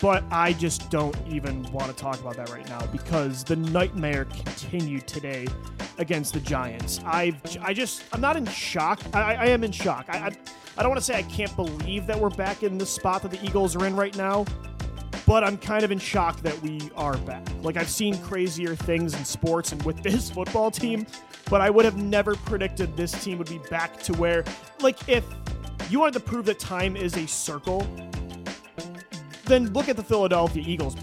but 0.00 0.22
I 0.30 0.52
just 0.52 0.90
don't 0.90 1.16
even 1.26 1.62
want 1.72 1.88
to 1.88 1.92
talk 1.92 2.20
about 2.20 2.36
that 2.36 2.50
right 2.50 2.68
now 2.68 2.84
because 2.86 3.42
the 3.42 3.56
nightmare 3.56 4.26
continued 4.26 5.06
today 5.06 5.46
against 5.98 6.34
the 6.34 6.40
Giants. 6.40 7.00
I've, 7.04 7.40
I 7.60 7.74
just, 7.74 8.04
I'm 8.12 8.20
not 8.20 8.36
in 8.36 8.46
shock. 8.46 9.00
I, 9.12 9.34
I 9.34 9.46
am 9.46 9.64
in 9.64 9.72
shock. 9.72 10.06
I, 10.08 10.18
I, 10.18 10.30
I 10.76 10.82
don't 10.82 10.90
want 10.90 11.00
to 11.00 11.04
say 11.04 11.16
I 11.16 11.22
can't 11.22 11.54
believe 11.56 12.06
that 12.06 12.18
we're 12.18 12.30
back 12.30 12.62
in 12.62 12.78
the 12.78 12.86
spot 12.86 13.22
that 13.22 13.32
the 13.32 13.44
Eagles 13.44 13.74
are 13.74 13.84
in 13.86 13.96
right 13.96 14.16
now, 14.16 14.44
but 15.28 15.44
I'm 15.44 15.58
kind 15.58 15.84
of 15.84 15.92
in 15.92 15.98
shock 15.98 16.40
that 16.40 16.58
we 16.62 16.80
are 16.96 17.18
back. 17.18 17.46
Like, 17.60 17.76
I've 17.76 17.90
seen 17.90 18.16
crazier 18.22 18.74
things 18.74 19.12
in 19.12 19.26
sports 19.26 19.72
and 19.72 19.82
with 19.82 20.02
this 20.02 20.30
football 20.30 20.70
team, 20.70 21.06
but 21.50 21.60
I 21.60 21.68
would 21.68 21.84
have 21.84 21.98
never 21.98 22.34
predicted 22.34 22.96
this 22.96 23.12
team 23.22 23.36
would 23.36 23.50
be 23.50 23.58
back 23.70 24.02
to 24.04 24.14
where, 24.14 24.42
like, 24.80 25.06
if 25.06 25.24
you 25.90 26.00
wanted 26.00 26.14
to 26.14 26.20
prove 26.20 26.46
that 26.46 26.58
time 26.58 26.96
is 26.96 27.14
a 27.18 27.26
circle, 27.26 27.86
then 29.44 29.70
look 29.74 29.90
at 29.90 29.96
the 29.96 30.02
Philadelphia 30.02 30.64
Eagles. 30.66 30.96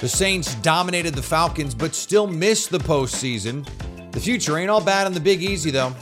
The 0.00 0.08
Saints 0.08 0.56
dominated 0.56 1.14
the 1.14 1.22
Falcons, 1.22 1.72
but 1.72 1.94
still 1.94 2.26
missed 2.26 2.70
the 2.70 2.78
postseason. 2.78 3.64
The 4.10 4.18
future 4.18 4.58
ain't 4.58 4.70
all 4.70 4.82
bad 4.82 5.06
in 5.06 5.12
the 5.12 5.20
Big 5.20 5.40
Easy, 5.40 5.70
though. 5.70 5.94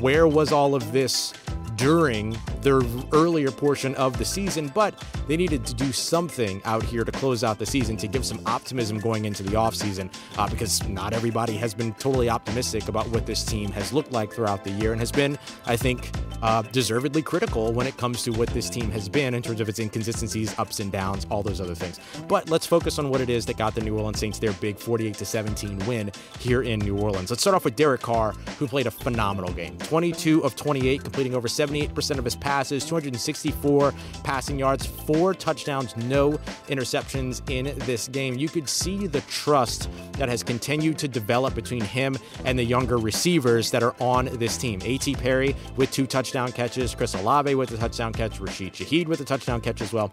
where 0.00 0.26
was 0.26 0.50
all 0.50 0.74
of 0.74 0.92
this 0.92 1.34
during 1.76 2.38
their 2.62 2.80
earlier 3.12 3.50
portion 3.50 3.94
of 3.96 4.16
the 4.18 4.24
season, 4.24 4.70
but 4.74 5.04
they 5.26 5.36
needed 5.36 5.64
to 5.66 5.74
do 5.74 5.92
something 5.92 6.60
out 6.64 6.82
here 6.82 7.04
to 7.04 7.12
close 7.12 7.44
out 7.44 7.58
the 7.58 7.66
season 7.66 7.96
to 7.98 8.06
give 8.06 8.24
some 8.24 8.40
optimism 8.46 8.98
going 8.98 9.24
into 9.24 9.42
the 9.42 9.52
offseason 9.52 10.12
uh, 10.36 10.48
because 10.48 10.86
not 10.88 11.12
everybody 11.12 11.56
has 11.56 11.74
been 11.74 11.92
totally 11.94 12.28
optimistic 12.28 12.88
about 12.88 13.08
what 13.08 13.26
this 13.26 13.44
team 13.44 13.70
has 13.72 13.92
looked 13.92 14.12
like 14.12 14.32
throughout 14.32 14.64
the 14.64 14.70
year 14.70 14.92
and 14.92 15.00
has 15.00 15.12
been, 15.12 15.38
I 15.66 15.76
think, 15.76 16.10
uh, 16.42 16.62
deservedly 16.62 17.22
critical 17.22 17.72
when 17.72 17.86
it 17.86 17.96
comes 17.96 18.22
to 18.22 18.30
what 18.30 18.48
this 18.50 18.70
team 18.70 18.90
has 18.90 19.08
been 19.08 19.34
in 19.34 19.42
terms 19.42 19.60
of 19.60 19.68
its 19.68 19.78
inconsistencies, 19.78 20.56
ups 20.58 20.80
and 20.80 20.92
downs, 20.92 21.26
all 21.30 21.42
those 21.42 21.60
other 21.60 21.74
things. 21.74 22.00
But 22.28 22.48
let's 22.48 22.66
focus 22.66 22.98
on 22.98 23.10
what 23.10 23.20
it 23.20 23.30
is 23.30 23.46
that 23.46 23.56
got 23.56 23.74
the 23.74 23.80
New 23.80 23.96
Orleans 23.96 24.18
Saints 24.18 24.38
their 24.38 24.52
big 24.54 24.78
48 24.78 25.16
17 25.16 25.78
win 25.86 26.10
here 26.38 26.62
in 26.62 26.80
New 26.80 26.96
Orleans. 26.96 27.30
Let's 27.30 27.42
start 27.42 27.54
off 27.54 27.64
with 27.64 27.76
Derek 27.76 28.00
Carr, 28.00 28.32
who 28.58 28.66
played 28.66 28.86
a 28.86 28.90
phenomenal 28.90 29.52
game 29.52 29.76
22 29.78 30.44
of 30.44 30.56
28, 30.56 31.02
completing 31.02 31.34
over 31.34 31.48
78% 31.48 32.18
of 32.18 32.24
his 32.24 32.36
passes, 32.36 32.47
264 32.48 33.94
passing 34.24 34.58
yards, 34.58 34.86
four 34.86 35.34
touchdowns, 35.34 35.96
no 35.96 36.32
interceptions 36.68 37.42
in 37.50 37.76
this 37.80 38.08
game. 38.08 38.38
You 38.38 38.48
could 38.48 38.68
see 38.68 39.06
the 39.06 39.20
trust 39.22 39.88
that 40.12 40.28
has 40.28 40.42
continued 40.42 40.98
to 40.98 41.08
develop 41.08 41.54
between 41.54 41.82
him 41.82 42.16
and 42.44 42.58
the 42.58 42.64
younger 42.64 42.96
receivers 42.98 43.70
that 43.70 43.82
are 43.82 43.94
on 44.00 44.26
this 44.38 44.56
team. 44.56 44.80
A.T. 44.82 45.14
Perry 45.16 45.54
with 45.76 45.90
two 45.90 46.06
touchdown 46.06 46.52
catches, 46.52 46.94
Chris 46.94 47.14
Olave 47.14 47.54
with 47.54 47.70
a 47.72 47.76
touchdown 47.76 48.12
catch, 48.12 48.40
Rashid 48.40 48.72
Shaheed 48.72 49.06
with 49.08 49.20
a 49.20 49.24
touchdown 49.24 49.60
catch 49.60 49.80
as 49.82 49.92
well. 49.92 50.10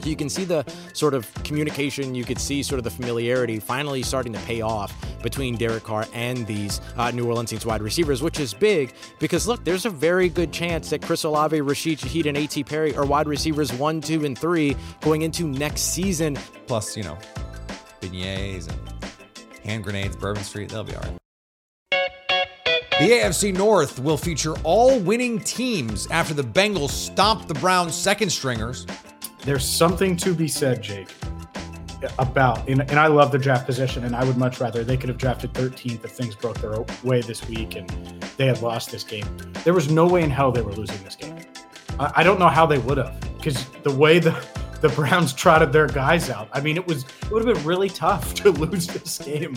So 0.00 0.08
you 0.08 0.16
can 0.16 0.28
see 0.30 0.44
the 0.44 0.64
sort 0.94 1.14
of 1.14 1.32
communication, 1.44 2.14
you 2.14 2.24
could 2.24 2.38
see 2.38 2.62
sort 2.62 2.78
of 2.78 2.84
the 2.84 2.90
familiarity 2.90 3.60
finally 3.60 4.02
starting 4.02 4.32
to 4.32 4.38
pay 4.40 4.62
off 4.62 4.94
between 5.22 5.56
Derek 5.56 5.84
Carr 5.84 6.06
and 6.14 6.46
these 6.46 6.80
uh, 6.96 7.10
New 7.10 7.26
Orleans 7.26 7.50
Saints 7.50 7.66
wide 7.66 7.82
receivers, 7.82 8.22
which 8.22 8.40
is 8.40 8.54
big 8.54 8.94
because 9.18 9.46
look, 9.46 9.62
there's 9.64 9.84
a 9.84 9.90
very 9.90 10.28
good 10.28 10.52
chance 10.52 10.90
that 10.90 11.02
Chris 11.02 11.24
Olave, 11.24 11.60
Rashid 11.60 11.98
Shaheed, 11.98 12.26
and 12.26 12.36
A.T. 12.36 12.64
Perry 12.64 12.96
are 12.96 13.04
wide 13.04 13.26
receivers 13.26 13.72
one, 13.74 14.00
two, 14.00 14.24
and 14.24 14.38
three 14.38 14.74
going 15.02 15.22
into 15.22 15.44
next 15.44 15.82
season. 15.82 16.36
Plus, 16.66 16.96
you 16.96 17.02
know, 17.02 17.18
beignets 18.00 18.68
and 18.68 19.64
hand 19.64 19.84
grenades, 19.84 20.16
Bourbon 20.16 20.42
Street, 20.42 20.70
they'll 20.70 20.84
be 20.84 20.94
all 20.94 21.02
right. 21.02 21.16
The 23.00 23.08
AFC 23.12 23.54
North 23.54 23.98
will 23.98 24.18
feature 24.18 24.54
all 24.62 24.98
winning 24.98 25.40
teams 25.40 26.06
after 26.10 26.34
the 26.34 26.42
Bengals 26.42 26.90
stomped 26.90 27.48
the 27.48 27.54
Browns' 27.54 27.94
second 27.94 28.28
stringers 28.28 28.86
there's 29.44 29.64
something 29.64 30.16
to 30.16 30.34
be 30.34 30.48
said, 30.48 30.82
Jake, 30.82 31.08
about 32.18 32.68
and, 32.68 32.80
and 32.82 32.98
I 32.98 33.06
love 33.06 33.30
the 33.32 33.38
draft 33.38 33.66
position, 33.66 34.04
and 34.04 34.16
I 34.16 34.24
would 34.24 34.36
much 34.36 34.60
rather 34.60 34.84
they 34.84 34.96
could 34.96 35.08
have 35.08 35.18
drafted 35.18 35.52
13th 35.52 36.04
if 36.04 36.10
things 36.12 36.34
broke 36.34 36.58
their 36.60 36.84
way 37.04 37.20
this 37.20 37.46
week 37.48 37.76
and 37.76 37.88
they 38.36 38.46
had 38.46 38.62
lost 38.62 38.90
this 38.90 39.04
game. 39.04 39.26
There 39.64 39.74
was 39.74 39.90
no 39.90 40.06
way 40.06 40.22
in 40.22 40.30
hell 40.30 40.52
they 40.52 40.62
were 40.62 40.72
losing 40.72 41.02
this 41.04 41.16
game. 41.16 41.38
I, 41.98 42.12
I 42.16 42.22
don't 42.22 42.38
know 42.38 42.48
how 42.48 42.66
they 42.66 42.78
would 42.78 42.98
have 42.98 43.20
because 43.36 43.66
the 43.82 43.92
way 43.92 44.18
the 44.18 44.34
the 44.80 44.88
Browns 44.90 45.32
trotted 45.34 45.72
their 45.72 45.86
guys 45.86 46.30
out. 46.30 46.48
I 46.52 46.60
mean, 46.60 46.76
it 46.76 46.86
was 46.86 47.04
it 47.04 47.30
would 47.30 47.44
have 47.44 47.54
been 47.54 47.64
really 47.64 47.88
tough 47.88 48.34
to 48.42 48.50
lose 48.50 48.86
this 48.86 49.18
game, 49.18 49.56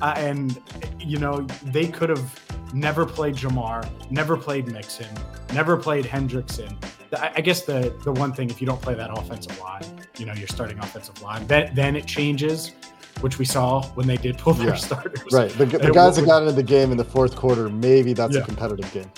uh, 0.00 0.14
and 0.16 0.60
you 0.98 1.18
know 1.18 1.42
they 1.64 1.88
could 1.88 2.10
have 2.10 2.40
never 2.74 3.06
played 3.06 3.36
Ja'Marr, 3.36 3.88
never 4.10 4.36
played 4.36 4.66
Mixon, 4.66 5.08
never 5.52 5.76
played 5.76 6.04
Hendrickson. 6.04 6.76
I 7.16 7.40
guess 7.40 7.62
the 7.62 7.94
the 8.02 8.12
one 8.12 8.32
thing 8.32 8.50
if 8.50 8.60
you 8.60 8.66
don't 8.66 8.80
play 8.80 8.94
that 8.94 9.10
offensive 9.16 9.58
line, 9.60 9.84
you 10.18 10.26
know, 10.26 10.32
you're 10.32 10.48
starting 10.48 10.78
offensive 10.78 11.20
line, 11.22 11.46
then 11.46 11.74
then 11.74 11.96
it 11.96 12.06
changes, 12.06 12.72
which 13.20 13.38
we 13.38 13.44
saw 13.44 13.82
when 13.94 14.06
they 14.06 14.16
did 14.16 14.38
pull 14.38 14.54
their 14.54 14.68
yeah. 14.68 14.74
starters. 14.74 15.32
Right. 15.32 15.50
The, 15.50 15.66
the 15.66 15.92
guys 15.92 16.16
that 16.16 16.26
got 16.26 16.42
into 16.42 16.52
the 16.52 16.62
game 16.62 16.90
in 16.90 16.96
the 16.96 17.04
fourth 17.04 17.36
quarter, 17.36 17.68
maybe 17.68 18.12
that's 18.12 18.34
yeah. 18.34 18.42
a 18.42 18.44
competitive 18.44 18.90
game. 18.92 19.10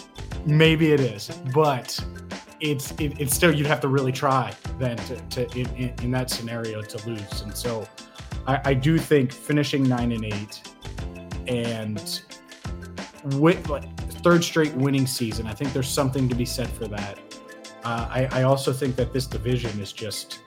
Maybe 0.44 0.92
it 0.92 1.00
is, 1.00 1.30
but 1.54 1.98
it's 2.60 2.92
it, 2.92 3.20
it's 3.20 3.34
still 3.34 3.54
you'd 3.54 3.66
have 3.66 3.80
to 3.80 3.88
really 3.88 4.12
try 4.12 4.52
then 4.78 4.96
to, 4.96 5.16
to 5.16 5.58
in, 5.58 5.66
in, 5.76 5.94
in 6.02 6.10
that 6.12 6.30
scenario 6.30 6.82
to 6.82 7.08
lose. 7.08 7.42
And 7.42 7.56
so 7.56 7.86
I, 8.46 8.60
I 8.64 8.74
do 8.74 8.98
think 8.98 9.32
finishing 9.32 9.82
nine 9.82 10.12
and 10.12 10.24
eight 10.24 10.62
and 11.48 12.22
with 13.34 13.68
like 13.68 13.84
third 14.22 14.44
straight 14.44 14.74
winning 14.74 15.06
season, 15.06 15.46
I 15.46 15.52
think 15.52 15.72
there's 15.72 15.88
something 15.88 16.28
to 16.28 16.34
be 16.34 16.44
said 16.44 16.68
for 16.68 16.86
that. 16.88 17.18
Uh, 17.86 18.08
I, 18.10 18.40
I 18.40 18.42
also 18.42 18.72
think 18.72 18.96
that 18.96 19.12
this 19.12 19.28
division 19.28 19.78
is 19.78 19.92
just 19.92 20.40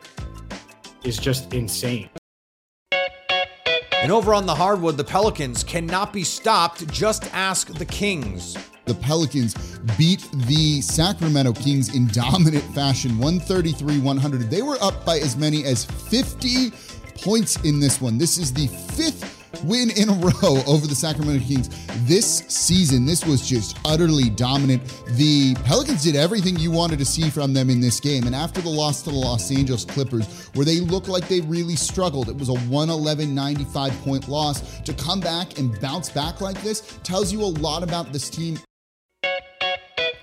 is 1.05 1.17
just 1.17 1.53
insane. 1.53 2.09
And 4.01 4.11
over 4.11 4.33
on 4.33 4.45
the 4.45 4.53
hardwood, 4.53 4.97
the 4.97 5.05
Pelicans 5.05 5.63
cannot 5.63 6.11
be 6.11 6.25
stopped. 6.25 6.85
Just 6.91 7.33
ask 7.33 7.73
the 7.75 7.85
Kings. 7.85 8.57
The 8.83 8.93
Pelicans 8.93 9.55
beat 9.97 10.27
the 10.47 10.81
Sacramento 10.81 11.53
Kings 11.53 11.95
in 11.95 12.07
dominant 12.07 12.63
fashion, 12.75 13.17
133 13.17 13.99
100. 13.99 14.41
They 14.49 14.61
were 14.61 14.77
up 14.81 15.05
by 15.05 15.19
as 15.19 15.37
many 15.37 15.63
as 15.63 15.85
50 15.85 16.71
points 17.23 17.55
in 17.63 17.79
this 17.79 18.01
one. 18.01 18.17
This 18.17 18.37
is 18.37 18.51
the 18.51 18.67
fifth 18.67 19.38
win 19.63 19.89
in 19.91 20.09
a 20.09 20.13
row 20.13 20.61
over 20.67 20.87
the 20.87 20.95
Sacramento 20.95 21.45
Kings 21.45 21.69
this 22.07 22.39
season. 22.47 23.05
This 23.05 23.25
was 23.25 23.47
just 23.47 23.77
utterly 23.85 24.29
dominant. 24.29 24.81
The 25.09 25.55
Pelicans 25.65 26.03
did 26.03 26.15
everything 26.15 26.57
you 26.57 26.71
wanted 26.71 26.99
to 26.99 27.05
see 27.05 27.29
from 27.29 27.53
them 27.53 27.69
in 27.69 27.79
this 27.79 27.99
game. 27.99 28.25
And 28.25 28.35
after 28.35 28.61
the 28.61 28.69
loss 28.69 29.01
to 29.03 29.11
the 29.11 29.17
Los 29.17 29.51
Angeles 29.51 29.85
Clippers, 29.85 30.47
where 30.53 30.65
they 30.65 30.79
looked 30.79 31.07
like 31.07 31.27
they 31.27 31.41
really 31.41 31.75
struggled, 31.75 32.29
it 32.29 32.37
was 32.37 32.49
a 32.49 32.53
111 32.53 33.33
95 33.33 33.93
point 34.01 34.27
loss. 34.27 34.79
To 34.81 34.93
come 34.93 35.19
back 35.19 35.59
and 35.59 35.79
bounce 35.79 36.09
back 36.09 36.41
like 36.41 36.61
this 36.61 36.97
tells 37.03 37.31
you 37.31 37.41
a 37.41 37.45
lot 37.45 37.83
about 37.83 38.11
this 38.13 38.29
team. 38.29 38.59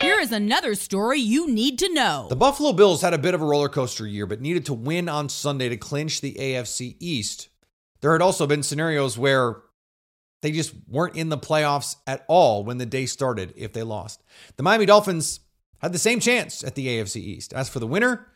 Here 0.00 0.20
is 0.20 0.30
another 0.30 0.74
story 0.74 1.18
you 1.18 1.48
need 1.50 1.78
to 1.80 1.92
know. 1.92 2.26
The 2.28 2.36
Buffalo 2.36 2.72
Bills 2.72 3.02
had 3.02 3.14
a 3.14 3.18
bit 3.18 3.34
of 3.34 3.42
a 3.42 3.44
roller 3.44 3.68
coaster 3.68 4.06
year, 4.06 4.26
but 4.26 4.40
needed 4.40 4.66
to 4.66 4.74
win 4.74 5.08
on 5.08 5.28
Sunday 5.28 5.68
to 5.68 5.76
clinch 5.76 6.20
the 6.20 6.34
AFC 6.34 6.96
East. 7.00 7.48
There 8.06 8.12
had 8.12 8.22
also 8.22 8.46
been 8.46 8.62
scenarios 8.62 9.18
where 9.18 9.62
they 10.40 10.52
just 10.52 10.72
weren't 10.86 11.16
in 11.16 11.28
the 11.28 11.36
playoffs 11.36 11.96
at 12.06 12.24
all 12.28 12.62
when 12.62 12.78
the 12.78 12.86
day 12.86 13.04
started 13.04 13.52
if 13.56 13.72
they 13.72 13.82
lost. 13.82 14.22
The 14.54 14.62
Miami 14.62 14.86
Dolphins 14.86 15.40
had 15.80 15.92
the 15.92 15.98
same 15.98 16.20
chance 16.20 16.62
at 16.62 16.76
the 16.76 16.86
AFC 16.86 17.16
East. 17.16 17.52
As 17.52 17.68
for 17.68 17.80
the 17.80 17.86
winner, 17.88 18.28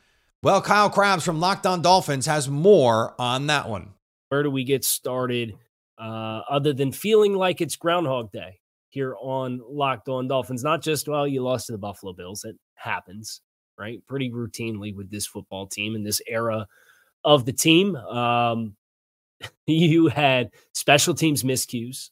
well, 0.42 0.60
Kyle 0.60 0.90
Crabbs 0.90 1.24
from 1.24 1.38
Locked 1.38 1.66
On 1.66 1.82
Dolphins 1.82 2.26
has 2.26 2.48
more 2.48 3.14
on 3.20 3.46
that 3.46 3.68
one. 3.68 3.90
Where 4.30 4.42
do 4.42 4.50
we 4.50 4.64
get 4.64 4.84
started 4.84 5.54
uh, 6.00 6.40
other 6.50 6.72
than 6.72 6.90
feeling 6.90 7.34
like 7.34 7.60
it's 7.60 7.76
Groundhog 7.76 8.32
Day 8.32 8.58
here 8.88 9.14
on 9.20 9.60
Locked 9.70 10.08
On 10.08 10.26
Dolphins? 10.26 10.64
Not 10.64 10.82
just, 10.82 11.06
well, 11.06 11.28
you 11.28 11.44
lost 11.44 11.66
to 11.66 11.72
the 11.72 11.78
Buffalo 11.78 12.12
Bills. 12.12 12.42
It 12.42 12.56
happens, 12.74 13.40
right? 13.78 14.04
Pretty 14.08 14.32
routinely 14.32 14.92
with 14.92 15.12
this 15.12 15.28
football 15.28 15.68
team 15.68 15.94
in 15.94 16.02
this 16.02 16.20
era 16.26 16.66
of 17.22 17.44
the 17.44 17.52
team. 17.52 17.94
Um, 17.94 18.74
you 19.66 20.08
had 20.08 20.50
special 20.74 21.14
teams 21.14 21.42
miscues. 21.42 22.10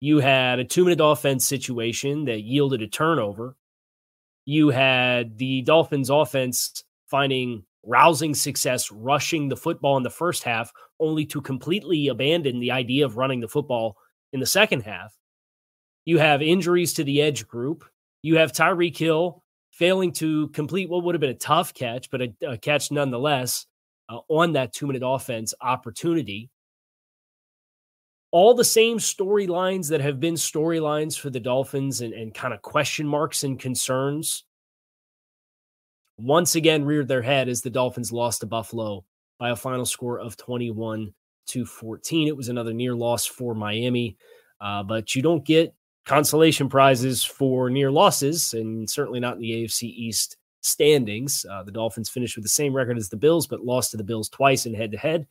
You 0.00 0.18
had 0.20 0.58
a 0.58 0.64
two 0.64 0.84
minute 0.84 1.00
offense 1.02 1.46
situation 1.46 2.24
that 2.24 2.42
yielded 2.42 2.82
a 2.82 2.88
turnover. 2.88 3.56
You 4.46 4.70
had 4.70 5.36
the 5.36 5.62
Dolphins 5.62 6.10
offense 6.10 6.82
finding 7.06 7.64
rousing 7.84 8.34
success 8.34 8.90
rushing 8.90 9.48
the 9.48 9.56
football 9.56 9.96
in 9.96 10.02
the 10.02 10.10
first 10.10 10.42
half, 10.42 10.72
only 10.98 11.24
to 11.26 11.40
completely 11.40 12.08
abandon 12.08 12.60
the 12.60 12.70
idea 12.70 13.04
of 13.04 13.16
running 13.16 13.40
the 13.40 13.48
football 13.48 13.96
in 14.32 14.40
the 14.40 14.46
second 14.46 14.82
half. 14.82 15.14
You 16.04 16.18
have 16.18 16.42
injuries 16.42 16.94
to 16.94 17.04
the 17.04 17.20
edge 17.20 17.46
group. 17.46 17.84
You 18.22 18.36
have 18.36 18.52
Tyreek 18.52 18.96
Hill 18.96 19.42
failing 19.70 20.12
to 20.12 20.48
complete 20.48 20.88
what 20.88 21.04
would 21.04 21.14
have 21.14 21.20
been 21.20 21.30
a 21.30 21.34
tough 21.34 21.72
catch, 21.72 22.10
but 22.10 22.22
a, 22.22 22.32
a 22.46 22.58
catch 22.58 22.90
nonetheless 22.90 23.66
uh, 24.10 24.18
on 24.28 24.52
that 24.52 24.72
two 24.72 24.86
minute 24.86 25.02
offense 25.04 25.54
opportunity. 25.60 26.50
All 28.32 28.54
the 28.54 28.64
same 28.64 28.98
storylines 28.98 29.88
that 29.88 30.00
have 30.00 30.20
been 30.20 30.34
storylines 30.34 31.18
for 31.18 31.30
the 31.30 31.40
Dolphins 31.40 32.00
and, 32.00 32.12
and 32.12 32.34
kind 32.34 32.54
of 32.54 32.62
question 32.62 33.06
marks 33.06 33.42
and 33.42 33.58
concerns 33.58 34.44
once 36.18 36.54
again 36.54 36.84
reared 36.84 37.08
their 37.08 37.22
head 37.22 37.48
as 37.48 37.62
the 37.62 37.70
Dolphins 37.70 38.12
lost 38.12 38.40
to 38.40 38.46
Buffalo 38.46 39.04
by 39.38 39.50
a 39.50 39.56
final 39.56 39.86
score 39.86 40.18
of 40.20 40.36
21 40.36 41.12
to 41.46 41.64
14. 41.64 42.28
It 42.28 42.36
was 42.36 42.48
another 42.48 42.72
near 42.72 42.94
loss 42.94 43.26
for 43.26 43.54
Miami, 43.54 44.16
uh, 44.60 44.82
but 44.82 45.14
you 45.14 45.22
don't 45.22 45.44
get 45.44 45.74
consolation 46.04 46.68
prizes 46.68 47.24
for 47.24 47.70
near 47.70 47.90
losses, 47.90 48.52
and 48.54 48.88
certainly 48.88 49.18
not 49.18 49.36
in 49.36 49.40
the 49.40 49.64
AFC 49.64 49.84
East 49.84 50.36
standings. 50.60 51.46
Uh, 51.50 51.62
the 51.62 51.72
Dolphins 51.72 52.08
finished 52.08 52.36
with 52.36 52.44
the 52.44 52.48
same 52.50 52.74
record 52.74 52.96
as 52.96 53.08
the 53.08 53.16
Bills, 53.16 53.46
but 53.46 53.64
lost 53.64 53.90
to 53.90 53.96
the 53.96 54.04
Bills 54.04 54.28
twice 54.28 54.66
in 54.66 54.74
head 54.74 54.92
to 54.92 54.98
head. 54.98 55.26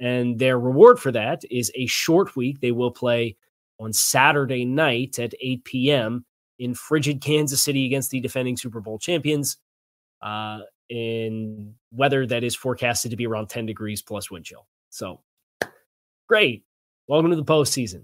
And 0.00 0.38
their 0.38 0.58
reward 0.58 0.98
for 0.98 1.10
that 1.12 1.42
is 1.50 1.72
a 1.74 1.86
short 1.86 2.36
week. 2.36 2.60
They 2.60 2.72
will 2.72 2.90
play 2.90 3.36
on 3.78 3.92
Saturday 3.92 4.64
night 4.64 5.18
at 5.18 5.34
8 5.40 5.64
p.m. 5.64 6.24
in 6.58 6.74
frigid 6.74 7.20
Kansas 7.20 7.62
City 7.62 7.86
against 7.86 8.10
the 8.10 8.20
defending 8.20 8.56
Super 8.56 8.80
Bowl 8.80 8.98
champions 8.98 9.58
uh, 10.22 10.60
in 10.88 11.74
weather 11.90 12.26
that 12.26 12.44
is 12.44 12.54
forecasted 12.54 13.10
to 13.10 13.16
be 13.16 13.26
around 13.26 13.48
10 13.48 13.66
degrees 13.66 14.02
plus 14.02 14.30
wind 14.30 14.44
chill. 14.44 14.66
So 14.90 15.20
great. 16.28 16.64
Welcome 17.08 17.30
to 17.30 17.36
the 17.36 17.44
postseason. 17.44 18.02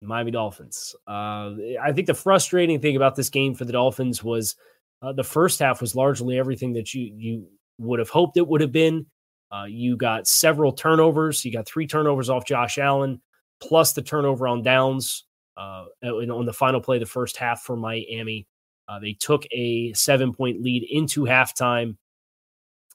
Miami 0.00 0.30
Dolphins. 0.30 0.94
Uh, 1.06 1.54
I 1.82 1.92
think 1.94 2.06
the 2.06 2.14
frustrating 2.14 2.80
thing 2.80 2.96
about 2.96 3.16
this 3.16 3.30
game 3.30 3.54
for 3.54 3.64
the 3.64 3.72
Dolphins 3.72 4.22
was 4.22 4.54
uh, 5.04 5.12
the 5.12 5.24
first 5.24 5.58
half 5.58 5.80
was 5.80 5.94
largely 5.94 6.38
everything 6.38 6.72
that 6.74 6.94
you 6.94 7.12
you 7.16 7.46
would 7.78 7.98
have 7.98 8.08
hoped 8.08 8.36
it 8.36 8.46
would 8.46 8.60
have 8.60 8.72
been. 8.72 9.06
Uh, 9.52 9.64
you 9.64 9.96
got 9.96 10.26
several 10.26 10.72
turnovers. 10.72 11.44
You 11.44 11.52
got 11.52 11.66
three 11.66 11.86
turnovers 11.86 12.30
off 12.30 12.46
Josh 12.46 12.78
Allen, 12.78 13.20
plus 13.60 13.92
the 13.92 14.02
turnover 14.02 14.48
on 14.48 14.62
downs 14.62 15.24
uh, 15.56 15.84
on 16.02 16.46
the 16.46 16.52
final 16.52 16.80
play 16.80 16.98
the 16.98 17.06
first 17.06 17.36
half 17.36 17.62
for 17.62 17.76
Miami. 17.76 18.46
Uh, 18.88 18.98
they 18.98 19.12
took 19.12 19.44
a 19.52 19.92
seven 19.92 20.32
point 20.32 20.62
lead 20.62 20.86
into 20.88 21.22
halftime 21.22 21.96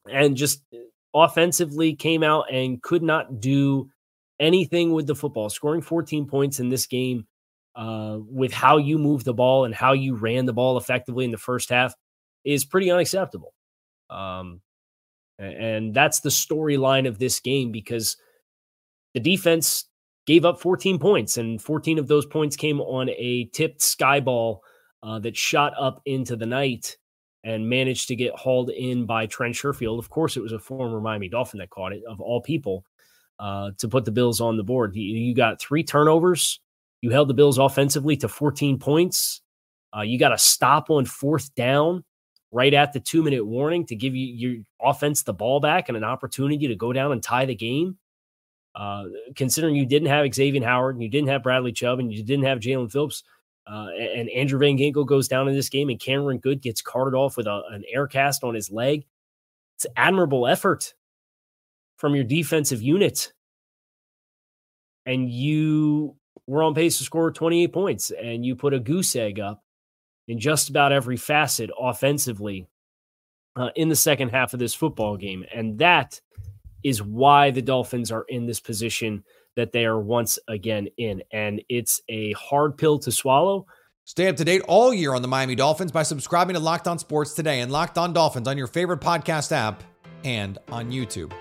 and 0.09 0.35
just 0.35 0.61
offensively 1.13 1.95
came 1.95 2.23
out 2.23 2.51
and 2.51 2.81
could 2.81 3.03
not 3.03 3.39
do 3.39 3.89
anything 4.39 4.93
with 4.93 5.07
the 5.07 5.15
football. 5.15 5.49
Scoring 5.49 5.81
14 5.81 6.25
points 6.25 6.59
in 6.59 6.69
this 6.69 6.87
game 6.87 7.27
uh, 7.79 8.17
with 8.29 8.51
how 8.51 8.75
you 8.75 8.97
move 8.97 9.23
the 9.23 9.33
ball 9.33 9.63
and 9.63 9.73
how 9.73 9.93
you 9.93 10.13
ran 10.13 10.45
the 10.45 10.51
ball 10.51 10.77
effectively 10.77 11.23
in 11.23 11.31
the 11.31 11.37
first 11.37 11.69
half 11.69 11.95
is 12.43 12.65
pretty 12.65 12.91
unacceptable. 12.91 13.53
Um, 14.09 14.59
and 15.37 15.93
that's 15.93 16.19
the 16.19 16.29
storyline 16.29 17.07
of 17.07 17.19
this 17.19 17.39
game 17.39 17.71
because 17.71 18.17
the 19.13 19.21
defense 19.21 19.85
gave 20.27 20.43
up 20.43 20.59
14 20.59 20.99
points, 20.99 21.37
and 21.37 21.61
14 21.61 21.99
of 21.99 22.09
those 22.09 22.25
points 22.25 22.57
came 22.57 22.81
on 22.81 23.09
a 23.11 23.45
tipped 23.53 23.81
sky 23.81 24.19
ball 24.19 24.61
uh, 25.01 25.19
that 25.19 25.37
shot 25.37 25.71
up 25.79 26.01
into 26.05 26.35
the 26.35 26.45
night 26.45 26.97
and 27.45 27.69
managed 27.69 28.09
to 28.09 28.15
get 28.17 28.35
hauled 28.35 28.71
in 28.71 29.05
by 29.05 29.25
Trent 29.25 29.55
Sherfield. 29.55 29.99
Of 29.99 30.09
course, 30.09 30.35
it 30.35 30.43
was 30.43 30.51
a 30.51 30.59
former 30.59 30.99
Miami 30.99 31.29
Dolphin 31.29 31.59
that 31.59 31.69
caught 31.69 31.93
it, 31.93 32.03
of 32.09 32.19
all 32.19 32.41
people, 32.41 32.83
uh, 33.39 33.71
to 33.77 33.87
put 33.87 34.03
the 34.03 34.11
Bills 34.11 34.41
on 34.41 34.57
the 34.57 34.63
board. 34.63 34.97
You, 34.97 35.03
you, 35.03 35.33
got 35.33 35.61
three 35.61 35.83
turnovers. 35.83 36.59
You 37.01 37.11
held 37.11 37.29
the 37.29 37.33
Bills 37.33 37.57
offensively 37.57 38.17
to 38.17 38.27
14 38.27 38.79
points. 38.79 39.41
Uh, 39.95 40.01
you 40.01 40.19
got 40.19 40.33
a 40.33 40.37
stop 40.37 40.89
on 40.89 41.05
fourth 41.05 41.53
down 41.55 42.03
right 42.51 42.73
at 42.73 42.93
the 42.93 42.99
two 42.99 43.23
minute 43.23 43.45
warning 43.45 43.85
to 43.85 43.95
give 43.95 44.15
you 44.15 44.25
your 44.25 44.63
offense 44.81 45.23
the 45.23 45.33
ball 45.33 45.59
back 45.59 45.87
and 45.87 45.97
an 45.97 46.03
opportunity 46.03 46.67
to 46.67 46.75
go 46.75 46.91
down 46.93 47.11
and 47.11 47.23
tie 47.23 47.45
the 47.45 47.55
game. 47.55 47.97
Uh, 48.75 49.05
considering 49.35 49.75
you 49.75 49.85
didn't 49.85 50.07
have 50.07 50.31
Xavier 50.33 50.63
Howard 50.63 50.95
and 50.95 51.03
you 51.03 51.09
didn't 51.09 51.29
have 51.29 51.43
Bradley 51.43 51.71
Chubb 51.71 51.99
and 51.99 52.13
you 52.13 52.23
didn't 52.23 52.45
have 52.45 52.59
Jaelan 52.59 52.91
Phillips, 52.91 53.23
uh, 53.67 53.87
and 53.89 54.29
Andrew 54.29 54.59
Van 54.59 54.77
Ginkel 54.77 55.05
goes 55.05 55.27
down 55.27 55.47
in 55.47 55.53
this 55.53 55.69
game 55.69 55.89
and 55.89 55.99
Cameron 55.99 56.39
Goode 56.39 56.61
gets 56.61 56.81
carted 56.81 57.15
off 57.15 57.37
with 57.37 57.45
a, 57.45 57.61
an 57.71 57.83
air 57.91 58.07
cast 58.07 58.43
on 58.43 58.55
his 58.55 58.71
leg. 58.71 59.05
It's 59.75 59.85
admirable 59.95 60.47
effort 60.47 60.93
from 61.97 62.15
your 62.15 62.23
defensive 62.23 62.81
unit. 62.81 63.31
And 65.05 65.29
you 65.29 66.15
were 66.49 66.63
on 66.63 66.73
pace 66.73 66.97
to 66.97 67.03
score 67.03 67.31
28 67.31 67.71
points 67.71 68.11
and 68.11 68.43
you 68.43 68.55
put 68.55 68.73
a 68.73 68.79
goose 68.79 69.15
egg 69.15 69.39
up 69.39 69.63
in 70.27 70.39
just 70.39 70.69
about 70.69 70.91
every 70.91 71.15
facet 71.15 71.69
offensively 71.79 72.67
uh, 73.55 73.69
in 73.75 73.87
the 73.87 73.95
second 73.95 74.29
half 74.29 74.53
of 74.53 74.59
this 74.59 74.73
football 74.73 75.15
game. 75.15 75.45
And 75.53 75.77
that 75.79 76.19
is 76.83 77.03
why 77.03 77.51
the 77.51 77.61
Dolphins 77.61 78.11
are 78.11 78.25
in 78.29 78.47
this 78.47 78.59
position 78.59 79.23
that 79.55 79.71
they 79.71 79.85
are 79.85 79.99
once 79.99 80.39
again 80.47 80.87
in. 80.97 81.21
And 81.31 81.61
it's 81.69 82.01
a 82.09 82.31
hard 82.33 82.77
pill 82.77 82.97
to 82.99 83.11
swallow. 83.11 83.67
Stay 84.05 84.27
up 84.27 84.37
to 84.37 84.43
date 84.43 84.63
all 84.67 84.91
year 84.91 85.13
on 85.13 85.21
the 85.21 85.27
Miami 85.27 85.53
Dolphins 85.53 85.91
by 85.91 86.01
subscribing 86.01 86.55
to 86.55 86.59
Locked 86.59 86.87
On 86.87 86.97
Sports 86.97 87.33
today 87.33 87.59
and 87.59 87.71
Locked 87.71 87.99
On 87.99 88.11
Dolphins 88.11 88.47
on 88.47 88.57
your 88.57 88.67
favorite 88.67 89.01
podcast 89.01 89.51
app 89.51 89.83
and 90.23 90.57
on 90.71 90.91
YouTube. 90.91 91.31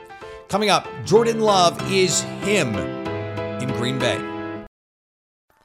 Coming 0.49 0.69
up, 0.69 0.87
Jordan 1.07 1.41
Love 1.41 1.81
is 1.91 2.21
him 2.43 2.75
in 2.75 3.69
Green 3.73 3.99
Bay. 3.99 4.38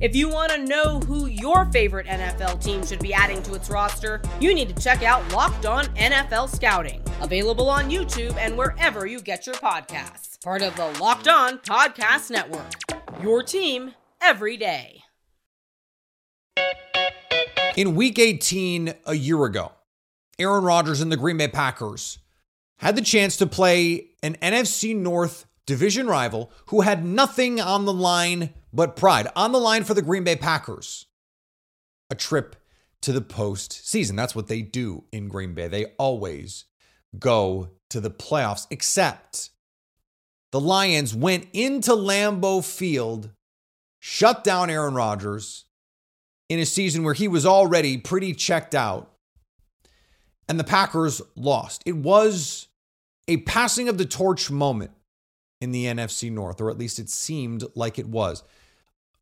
If 0.00 0.16
you 0.16 0.30
want 0.30 0.50
to 0.52 0.64
know 0.64 0.98
who 1.00 1.26
your 1.26 1.66
favorite 1.66 2.06
NFL 2.06 2.64
team 2.64 2.86
should 2.86 3.00
be 3.00 3.12
adding 3.12 3.42
to 3.42 3.52
its 3.52 3.68
roster, 3.68 4.22
you 4.40 4.54
need 4.54 4.74
to 4.74 4.82
check 4.82 5.02
out 5.02 5.30
Locked 5.30 5.66
On 5.66 5.84
NFL 5.88 6.48
Scouting, 6.48 7.02
available 7.20 7.68
on 7.68 7.90
YouTube 7.90 8.34
and 8.38 8.56
wherever 8.56 9.04
you 9.06 9.20
get 9.20 9.46
your 9.46 9.56
podcasts. 9.56 10.42
Part 10.42 10.62
of 10.62 10.74
the 10.74 10.86
Locked 10.98 11.28
On 11.28 11.58
Podcast 11.58 12.30
Network. 12.30 12.72
Your 13.22 13.42
team 13.42 13.92
every 14.22 14.56
day. 14.56 15.02
In 17.76 17.94
week 17.94 18.18
18 18.18 18.94
a 19.04 19.14
year 19.14 19.44
ago, 19.44 19.72
Aaron 20.38 20.64
Rodgers 20.64 21.02
and 21.02 21.12
the 21.12 21.18
Green 21.18 21.36
Bay 21.36 21.48
Packers 21.48 22.20
had 22.78 22.96
the 22.96 23.02
chance 23.02 23.36
to 23.36 23.46
play 23.46 24.12
an 24.22 24.38
NFC 24.40 24.96
North 24.96 25.44
division 25.66 26.06
rival 26.06 26.50
who 26.68 26.80
had 26.80 27.04
nothing 27.04 27.60
on 27.60 27.84
the 27.84 27.92
line 27.92 28.54
but 28.72 28.96
pride. 28.96 29.28
On 29.36 29.52
the 29.52 29.58
line 29.58 29.84
for 29.84 29.94
the 29.94 30.02
Green 30.02 30.24
Bay 30.24 30.36
Packers, 30.36 31.06
a 32.10 32.14
trip 32.14 32.56
to 33.02 33.12
the 33.12 33.22
postseason. 33.22 34.16
That's 34.16 34.34
what 34.34 34.48
they 34.48 34.62
do 34.62 35.04
in 35.12 35.28
Green 35.28 35.54
Bay. 35.54 35.68
They 35.68 35.86
always 35.98 36.66
go 37.18 37.70
to 37.90 38.00
the 38.00 38.10
playoffs, 38.10 38.66
except 38.70 39.50
the 40.52 40.60
Lions 40.60 41.14
went 41.14 41.46
into 41.52 41.92
Lambeau 41.92 42.64
Field, 42.64 43.30
shut 43.98 44.44
down 44.44 44.70
Aaron 44.70 44.94
Rodgers 44.94 45.64
in 46.48 46.58
a 46.58 46.66
season 46.66 47.04
where 47.04 47.14
he 47.14 47.28
was 47.28 47.46
already 47.46 47.96
pretty 47.96 48.34
checked 48.34 48.74
out, 48.74 49.12
and 50.48 50.58
the 50.58 50.64
Packers 50.64 51.22
lost. 51.36 51.82
It 51.86 51.96
was 51.96 52.68
a 53.28 53.38
passing 53.38 53.88
of 53.88 53.98
the 53.98 54.04
torch 54.04 54.50
moment 54.50 54.90
in 55.60 55.72
the 55.72 55.84
NFC 55.84 56.30
North, 56.30 56.60
or 56.60 56.70
at 56.70 56.78
least 56.78 56.98
it 56.98 57.08
seemed 57.08 57.64
like 57.74 57.98
it 57.98 58.08
was. 58.08 58.42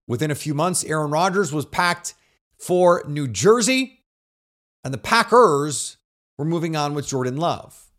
Within 0.08 0.30
a 0.30 0.34
few 0.34 0.54
months, 0.54 0.82
Aaron 0.84 1.10
Rodgers 1.10 1.52
was 1.52 1.66
packed 1.66 2.14
for 2.58 3.04
New 3.06 3.28
Jersey, 3.28 4.00
and 4.82 4.92
the 4.92 4.98
Packers 4.98 5.98
were 6.38 6.46
moving 6.46 6.74
on 6.74 6.94
with 6.94 7.06
Jordan 7.06 7.36
Love. 7.36 7.90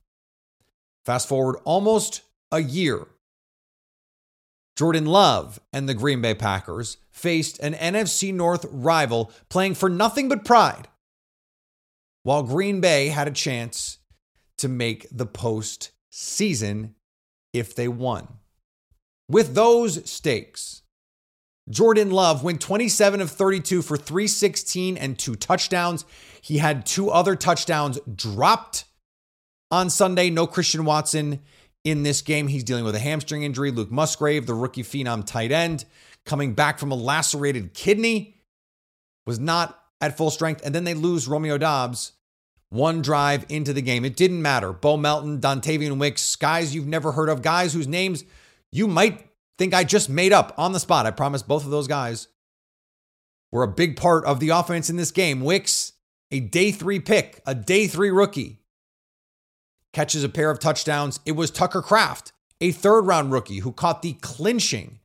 Fast 1.06 1.30
forward 1.30 1.58
almost 1.64 2.24
a 2.52 2.60
year. 2.60 3.08
Jordan 4.76 5.06
Love 5.06 5.60
and 5.72 5.88
the 5.88 5.94
Green 5.94 6.22
Bay 6.22 6.34
Packers 6.34 6.98
faced 7.12 7.60
an 7.60 7.74
NFC 7.74 8.34
North 8.34 8.66
rival 8.72 9.32
playing 9.50 9.76
for 9.76 9.90
nothing 9.90 10.30
but 10.30 10.46
pride, 10.46 10.88
while 12.24 12.44
Green 12.44 12.82
Bay 12.82 13.10
had 13.10 13.28
a 13.28 13.32
chance 13.32 14.00
to 14.58 14.68
make 14.68 15.06
the 15.12 15.28
postseason 15.28 16.94
if 17.54 17.76
they 17.76 17.88
won. 17.88 18.40
With 19.30 19.54
those 19.54 20.10
stakes, 20.10 20.82
Jordan 21.70 22.10
Love 22.10 22.44
went 22.44 22.62
27 22.62 23.22
of 23.22 23.30
32 23.30 23.82
for 23.82 23.96
316 23.96 24.98
and 24.98 25.18
two 25.18 25.36
touchdowns. 25.36 26.06
He 26.42 26.58
had 26.58 26.86
two 26.86 27.12
other 27.12 27.36
touchdowns 27.36 28.00
dropped 28.14 28.86
on 29.70 29.90
Sunday. 29.90 30.30
No 30.30 30.48
Christian 30.48 30.86
Watson 30.86 31.42
in 31.84 32.04
this 32.04 32.22
game. 32.22 32.48
He's 32.48 32.64
dealing 32.64 32.86
with 32.86 32.96
a 32.96 33.00
hamstring 33.00 33.44
injury. 33.44 33.72
Luke 33.72 33.92
Musgrave, 33.92 34.48
the 34.48 34.54
rookie 34.54 34.84
phenom 34.84 35.26
tight 35.26 35.52
end, 35.52 35.86
coming 36.26 36.54
back 36.54 36.80
from 36.80 36.92
a 36.92 36.96
lacerated 36.96 37.74
kidney, 37.74 38.42
was 39.28 39.40
not 39.40 39.80
at 40.02 40.18
full 40.18 40.32
strength. 40.32 40.66
And 40.66 40.74
then 40.74 40.86
they 40.86 40.94
lose 40.94 41.28
Romeo 41.28 41.58
Doubs 41.58 42.14
one 42.70 43.02
drive 43.02 43.46
into 43.50 43.74
the 43.74 43.82
game. 43.82 44.06
It 44.06 44.16
didn't 44.16 44.42
matter. 44.42 44.72
Bo 44.72 44.98
Melton, 44.98 45.40
Dontayvion 45.40 45.98
Wicks, 45.98 46.36
guys 46.36 46.74
you've 46.74 46.88
never 46.88 47.12
heard 47.12 47.30
of, 47.30 47.42
guys 47.42 47.74
whose 47.74 47.88
names 47.88 48.24
you 48.72 48.88
might 48.88 49.29
think 49.60 49.74
I 49.74 49.84
just 49.84 50.10
made 50.10 50.34
up 50.34 50.54
on 50.58 50.72
the 50.72 50.80
spot. 50.80 51.06
I 51.06 51.12
promise 51.12 51.44
both 51.44 51.66
of 51.66 51.70
those 51.70 51.88
guys 51.88 52.30
were 53.52 53.64
a 53.64 53.68
big 53.68 53.98
part 53.98 54.24
of 54.26 54.40
the 54.40 54.50
offense 54.50 54.90
in 54.90 54.96
this 54.96 55.12
game. 55.12 55.42
Wicks, 55.42 55.92
a 56.32 56.40
day 56.40 56.72
three 56.72 57.00
pick, 57.00 57.42
a 57.46 57.54
day 57.54 57.86
three 57.86 58.10
rookie, 58.10 58.62
catches 59.92 60.24
a 60.24 60.30
pair 60.30 60.50
of 60.50 60.60
touchdowns. 60.60 61.20
It 61.26 61.34
was 61.34 61.52
Tucker 61.52 61.82
Kraft, 61.82 62.32
a 62.62 62.72
third 62.72 63.02
round 63.02 63.34
rookie, 63.34 63.60
who 63.60 63.74
caught 63.74 64.02
the 64.02 64.14
clinching 64.14 65.00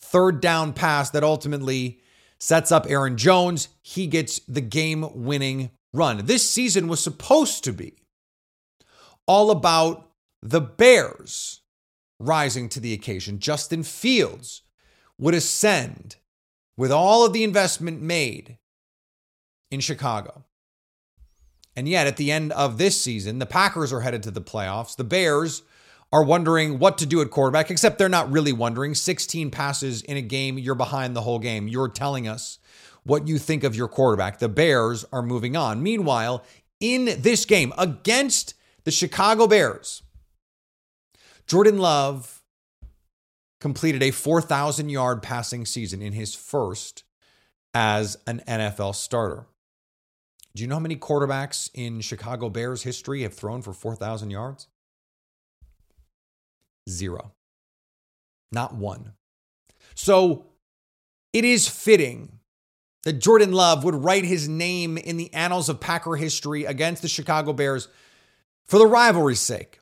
third 0.00 0.40
down 0.40 0.72
pass 0.72 1.10
that 1.10 1.22
ultimately 1.22 2.00
sets 2.40 2.72
up 2.72 2.86
Aaron 2.88 3.16
Jones. 3.16 3.68
He 3.80 4.08
gets 4.08 4.40
the 4.40 4.60
game 4.60 5.06
winning 5.14 5.70
run. 5.92 6.26
This 6.26 6.50
season 6.50 6.88
was 6.88 7.00
supposed 7.00 7.62
to 7.64 7.72
be 7.72 7.94
all 9.28 9.52
about 9.52 10.10
the 10.42 10.60
Bears 10.60 11.59
rising 12.20 12.68
to 12.68 12.80
the 12.80 12.92
occasion. 12.92 13.40
Justin 13.40 13.82
Fields 13.82 14.62
would 15.18 15.34
ascend 15.34 16.16
with 16.76 16.92
all 16.92 17.26
of 17.26 17.32
the 17.32 17.42
investment 17.42 18.00
made 18.00 18.58
in 19.70 19.80
Chicago. 19.80 20.44
And 21.74 21.88
yet, 21.88 22.06
at 22.06 22.16
the 22.16 22.30
end 22.30 22.52
of 22.52 22.78
this 22.78 23.00
season, 23.00 23.38
the 23.38 23.46
Packers 23.46 23.92
are 23.92 24.00
headed 24.00 24.22
to 24.24 24.30
the 24.30 24.40
playoffs. 24.40 24.96
The 24.96 25.04
Bears 25.04 25.62
are 26.12 26.24
wondering 26.24 26.78
what 26.78 26.98
to 26.98 27.06
do 27.06 27.20
at 27.22 27.30
quarterback, 27.30 27.70
except 27.70 27.98
they're 27.98 28.08
not 28.08 28.30
really 28.30 28.52
wondering. 28.52 28.94
16 28.94 29.50
passes 29.50 30.02
in 30.02 30.16
a 30.16 30.22
game, 30.22 30.58
you're 30.58 30.74
behind 30.74 31.14
the 31.14 31.22
whole 31.22 31.38
game. 31.38 31.68
You're 31.68 31.88
telling 31.88 32.26
us 32.26 32.58
what 33.04 33.28
you 33.28 33.38
think 33.38 33.64
of 33.64 33.76
your 33.76 33.88
quarterback. 33.88 34.38
The 34.38 34.48
Bears 34.48 35.04
are 35.12 35.22
moving 35.22 35.56
on. 35.56 35.82
Meanwhile, 35.82 36.44
in 36.80 37.16
this 37.20 37.44
game 37.44 37.72
against 37.78 38.54
the 38.84 38.90
Chicago 38.90 39.46
Bears, 39.46 40.02
Jordan 41.46 41.78
Love 41.78 42.42
completed 43.60 44.02
a 44.02 44.10
4,000 44.10 44.88
yard 44.88 45.22
passing 45.22 45.66
season 45.66 46.00
in 46.02 46.12
his 46.12 46.34
first 46.34 47.04
as 47.74 48.16
an 48.26 48.42
NFL 48.48 48.94
starter. 48.94 49.46
Do 50.54 50.62
you 50.62 50.68
know 50.68 50.76
how 50.76 50.80
many 50.80 50.96
quarterbacks 50.96 51.70
in 51.74 52.00
Chicago 52.00 52.48
Bears 52.48 52.82
history 52.82 53.22
have 53.22 53.34
thrown 53.34 53.62
for 53.62 53.72
4,000 53.72 54.30
yards? 54.30 54.66
Zero. 56.88 57.32
Not 58.50 58.74
one. 58.74 59.12
So 59.94 60.46
it 61.32 61.44
is 61.44 61.68
fitting 61.68 62.40
that 63.04 63.14
Jordan 63.14 63.52
Love 63.52 63.84
would 63.84 63.94
write 63.94 64.24
his 64.24 64.48
name 64.48 64.98
in 64.98 65.16
the 65.16 65.32
annals 65.32 65.68
of 65.68 65.80
Packer 65.80 66.16
history 66.16 66.64
against 66.64 67.02
the 67.02 67.08
Chicago 67.08 67.52
Bears 67.52 67.88
for 68.64 68.78
the 68.78 68.86
rivalry's 68.86 69.40
sake. 69.40 69.79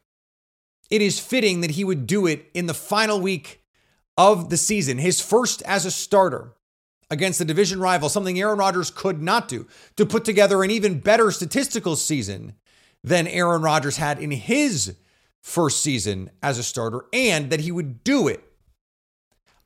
It 0.91 1.03
is 1.03 1.19
fitting 1.21 1.61
that 1.61 1.73
he 1.73 1.85
would 1.85 2.07
do 2.07 2.27
it 2.27 2.51
in 2.55 2.67
the 2.67 2.75
final 2.75 3.21
week 3.21 3.63
of 4.17 4.51
the 4.51 4.57
season, 4.57 4.99
his 4.99 5.21
first 5.21 5.63
as 5.63 5.85
a 5.85 5.91
starter 5.91 6.55
against 7.11 7.39
the 7.39 7.45
division 7.45 7.81
rival, 7.81 8.09
something 8.09 8.39
Aaron 8.39 8.59
Rodgers 8.59 8.91
could 8.91 9.23
not 9.23 9.49
do, 9.49 9.67
to 9.97 10.05
put 10.05 10.25
together 10.25 10.63
an 10.63 10.71
even 10.71 11.01
better 11.01 11.31
statistical 11.31 11.97
season 11.97 12.55
than 13.03 13.27
Aaron 13.27 13.63
Rodgers 13.63 13.97
had 13.97 14.19
in 14.19 14.31
his 14.31 14.97
first 15.41 15.83
season 15.83 16.31
as 16.43 16.59
a 16.59 16.63
starter, 16.63 17.05
and 17.13 17.51
that 17.51 17.61
he 17.61 17.73
would 17.73 18.03
do 18.05 18.29
it 18.29 18.43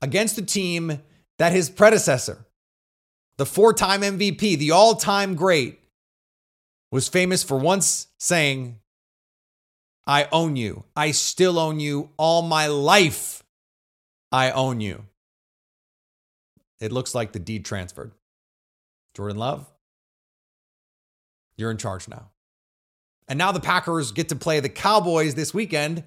against 0.01 0.39
a 0.39 0.43
team 0.43 1.01
that 1.39 1.53
his 1.53 1.71
predecessor, 1.71 2.47
the 3.39 3.47
four 3.47 3.73
time 3.73 4.03
MVP, 4.03 4.59
the 4.59 4.71
all 4.71 4.95
time 4.95 5.35
great, 5.35 5.81
was 6.91 7.09
famous 7.09 7.43
for 7.43 7.57
once 7.57 8.09
saying, 8.19 8.79
I 10.07 10.29
own 10.33 10.57
you. 10.57 10.85
I 10.97 11.13
still 11.13 11.59
own 11.59 11.81
you. 11.81 12.11
All 12.17 12.43
my 12.43 12.67
life, 12.67 13.43
I 14.31 14.51
own 14.51 14.81
you. 14.81 15.05
It 16.81 16.93
looks 16.93 17.15
like 17.15 17.33
the 17.33 17.39
deed 17.39 17.65
transferred. 17.65 18.13
Jordan 19.15 19.39
Love, 19.39 19.71
you're 21.57 21.71
in 21.71 21.77
charge 21.77 22.09
now. 22.09 22.31
And 23.29 23.39
now 23.39 23.53
the 23.53 23.61
Packers 23.61 24.11
get 24.11 24.31
to 24.31 24.37
play 24.37 24.61
the 24.61 24.69
Cowboys 24.69 25.35
this 25.35 25.55
weekend 25.55 26.05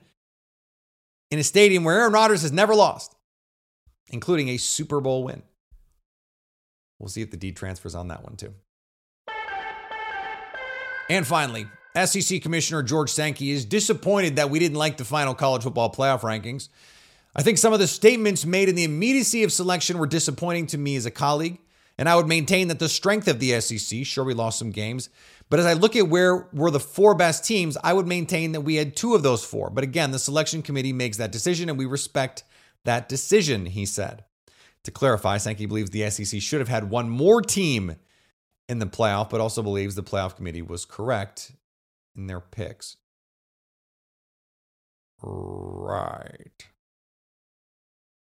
in 1.31 1.39
a 1.39 1.43
stadium 1.43 1.83
where 1.83 1.99
Aaron 1.99 2.13
Rodgers 2.13 2.41
has 2.41 2.51
never 2.51 2.75
lost, 2.75 3.15
including 4.09 4.49
a 4.49 4.57
Super 4.57 4.99
Bowl 4.99 5.23
win. 5.23 5.43
We'll 6.99 7.09
see 7.09 7.21
if 7.21 7.31
the 7.31 7.37
deed 7.37 7.55
transfers 7.55 7.95
on 7.95 8.09
that 8.09 8.23
one 8.23 8.35
too. 8.35 8.53
And 11.09 11.25
finally, 11.25 11.67
SEC 12.03 12.41
Commissioner 12.41 12.83
George 12.83 13.11
Sankey 13.11 13.51
is 13.51 13.63
disappointed 13.65 14.35
that 14.35 14.49
we 14.49 14.59
didn't 14.59 14.77
like 14.77 14.97
the 14.97 15.05
final 15.05 15.35
college 15.35 15.63
football 15.63 15.91
playoff 15.91 16.21
rankings. 16.21 16.69
I 17.35 17.41
think 17.41 17.57
some 17.57 17.73
of 17.73 17.79
the 17.79 17.87
statements 17.87 18.45
made 18.45 18.69
in 18.69 18.75
the 18.75 18.85
immediacy 18.85 19.43
of 19.43 19.51
selection 19.51 19.97
were 19.97 20.07
disappointing 20.07 20.67
to 20.67 20.77
me 20.77 20.95
as 20.95 21.05
a 21.05 21.11
colleague, 21.11 21.59
and 21.97 22.09
I 22.09 22.15
would 22.15 22.27
maintain 22.27 22.69
that 22.69 22.79
the 22.79 22.89
strength 22.89 23.27
of 23.27 23.39
the 23.39 23.59
SEC, 23.59 24.05
sure, 24.05 24.23
we 24.23 24.33
lost 24.33 24.57
some 24.57 24.71
games, 24.71 25.09
but 25.49 25.59
as 25.59 25.65
I 25.65 25.73
look 25.73 25.95
at 25.95 26.07
where 26.07 26.47
were 26.53 26.71
the 26.71 26.79
four 26.79 27.13
best 27.13 27.45
teams, 27.45 27.77
I 27.83 27.93
would 27.93 28.07
maintain 28.07 28.53
that 28.53 28.61
we 28.61 28.75
had 28.75 28.95
two 28.95 29.13
of 29.13 29.23
those 29.23 29.45
four. 29.45 29.69
But 29.69 29.83
again, 29.83 30.11
the 30.11 30.19
selection 30.19 30.61
committee 30.61 30.93
makes 30.93 31.17
that 31.17 31.31
decision, 31.31 31.69
and 31.69 31.77
we 31.77 31.85
respect 31.85 32.43
that 32.83 33.07
decision, 33.07 33.67
he 33.67 33.85
said. 33.85 34.23
To 34.83 34.91
clarify, 34.91 35.37
Sankey 35.37 35.65
believes 35.65 35.91
the 35.91 36.09
SEC 36.09 36.41
should 36.41 36.59
have 36.59 36.69
had 36.69 36.89
one 36.89 37.09
more 37.09 37.41
team 37.41 37.95
in 38.67 38.79
the 38.79 38.87
playoff, 38.87 39.29
but 39.29 39.41
also 39.41 39.61
believes 39.61 39.95
the 39.95 40.03
playoff 40.03 40.35
committee 40.35 40.61
was 40.61 40.85
correct 40.85 41.51
in 42.15 42.27
their 42.27 42.39
picks. 42.39 42.97
Right. 45.21 46.67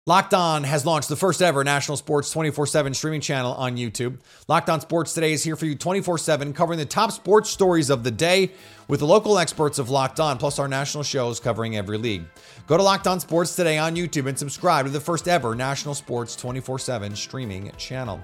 Locked 0.07 0.35
On 0.35 0.63
has 0.63 0.85
launched 0.85 1.09
the 1.09 1.15
first 1.15 1.41
ever 1.41 1.63
national 1.63 1.97
sports 1.97 2.29
24 2.29 2.67
7 2.67 2.93
streaming 2.93 3.21
channel 3.21 3.53
on 3.55 3.75
YouTube. 3.75 4.19
Locked 4.47 4.69
On 4.69 4.79
Sports 4.79 5.15
Today 5.15 5.33
is 5.33 5.43
here 5.43 5.55
for 5.55 5.65
you 5.65 5.73
24 5.73 6.19
7, 6.19 6.53
covering 6.53 6.77
the 6.77 6.85
top 6.85 7.11
sports 7.11 7.49
stories 7.49 7.89
of 7.89 8.03
the 8.03 8.11
day 8.11 8.51
with 8.87 8.99
the 8.99 9.07
local 9.07 9.39
experts 9.39 9.79
of 9.79 9.89
Locked 9.89 10.19
On, 10.19 10.37
plus 10.37 10.59
our 10.59 10.67
national 10.67 11.03
shows 11.03 11.39
covering 11.39 11.75
every 11.75 11.97
league. 11.97 12.23
Go 12.67 12.77
to 12.77 12.83
Locked 12.83 13.07
On 13.07 13.19
Sports 13.19 13.55
Today 13.55 13.79
on 13.79 13.95
YouTube 13.95 14.27
and 14.27 14.37
subscribe 14.37 14.85
to 14.85 14.91
the 14.91 14.99
first 14.99 15.27
ever 15.27 15.55
national 15.55 15.95
sports 15.95 16.35
24 16.35 16.77
7 16.77 17.15
streaming 17.15 17.71
channel. 17.77 18.21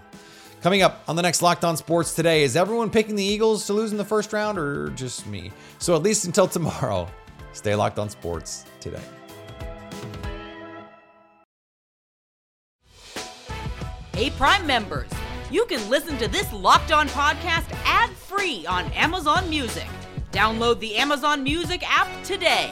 Coming 0.62 0.84
up 0.84 1.04
on 1.08 1.16
the 1.16 1.24
next 1.24 1.42
Locked 1.42 1.66
On 1.66 1.76
Sports 1.76 2.14
Today, 2.14 2.44
is 2.44 2.56
everyone 2.56 2.92
picking 2.92 3.16
the 3.16 3.24
Eagles 3.24 3.66
to 3.66 3.74
lose 3.74 3.92
in 3.92 3.98
the 3.98 4.06
first 4.06 4.32
round 4.32 4.60
or 4.60 4.90
just 4.92 5.26
me? 5.26 5.52
So 5.80 5.96
at 5.96 6.04
least 6.04 6.26
until 6.26 6.48
tomorrow, 6.48 7.08
stay 7.52 7.74
locked 7.74 7.98
on 7.98 8.10
sports 8.10 8.66
today. 8.80 9.02
Hey, 14.14 14.30
Prime 14.30 14.68
members, 14.68 15.10
you 15.50 15.66
can 15.66 15.90
listen 15.90 16.16
to 16.20 16.28
this 16.28 16.52
Locked 16.54 16.92
On 16.92 17.08
podcast 17.10 17.66
ad 17.84 18.12
free 18.12 18.64
on 18.68 18.86
Amazon 18.92 19.50
Music. 19.50 19.88
Download 20.32 20.80
the 20.80 20.96
Amazon 20.96 21.42
Music 21.42 21.82
app 21.84 22.08
today. 22.24 22.72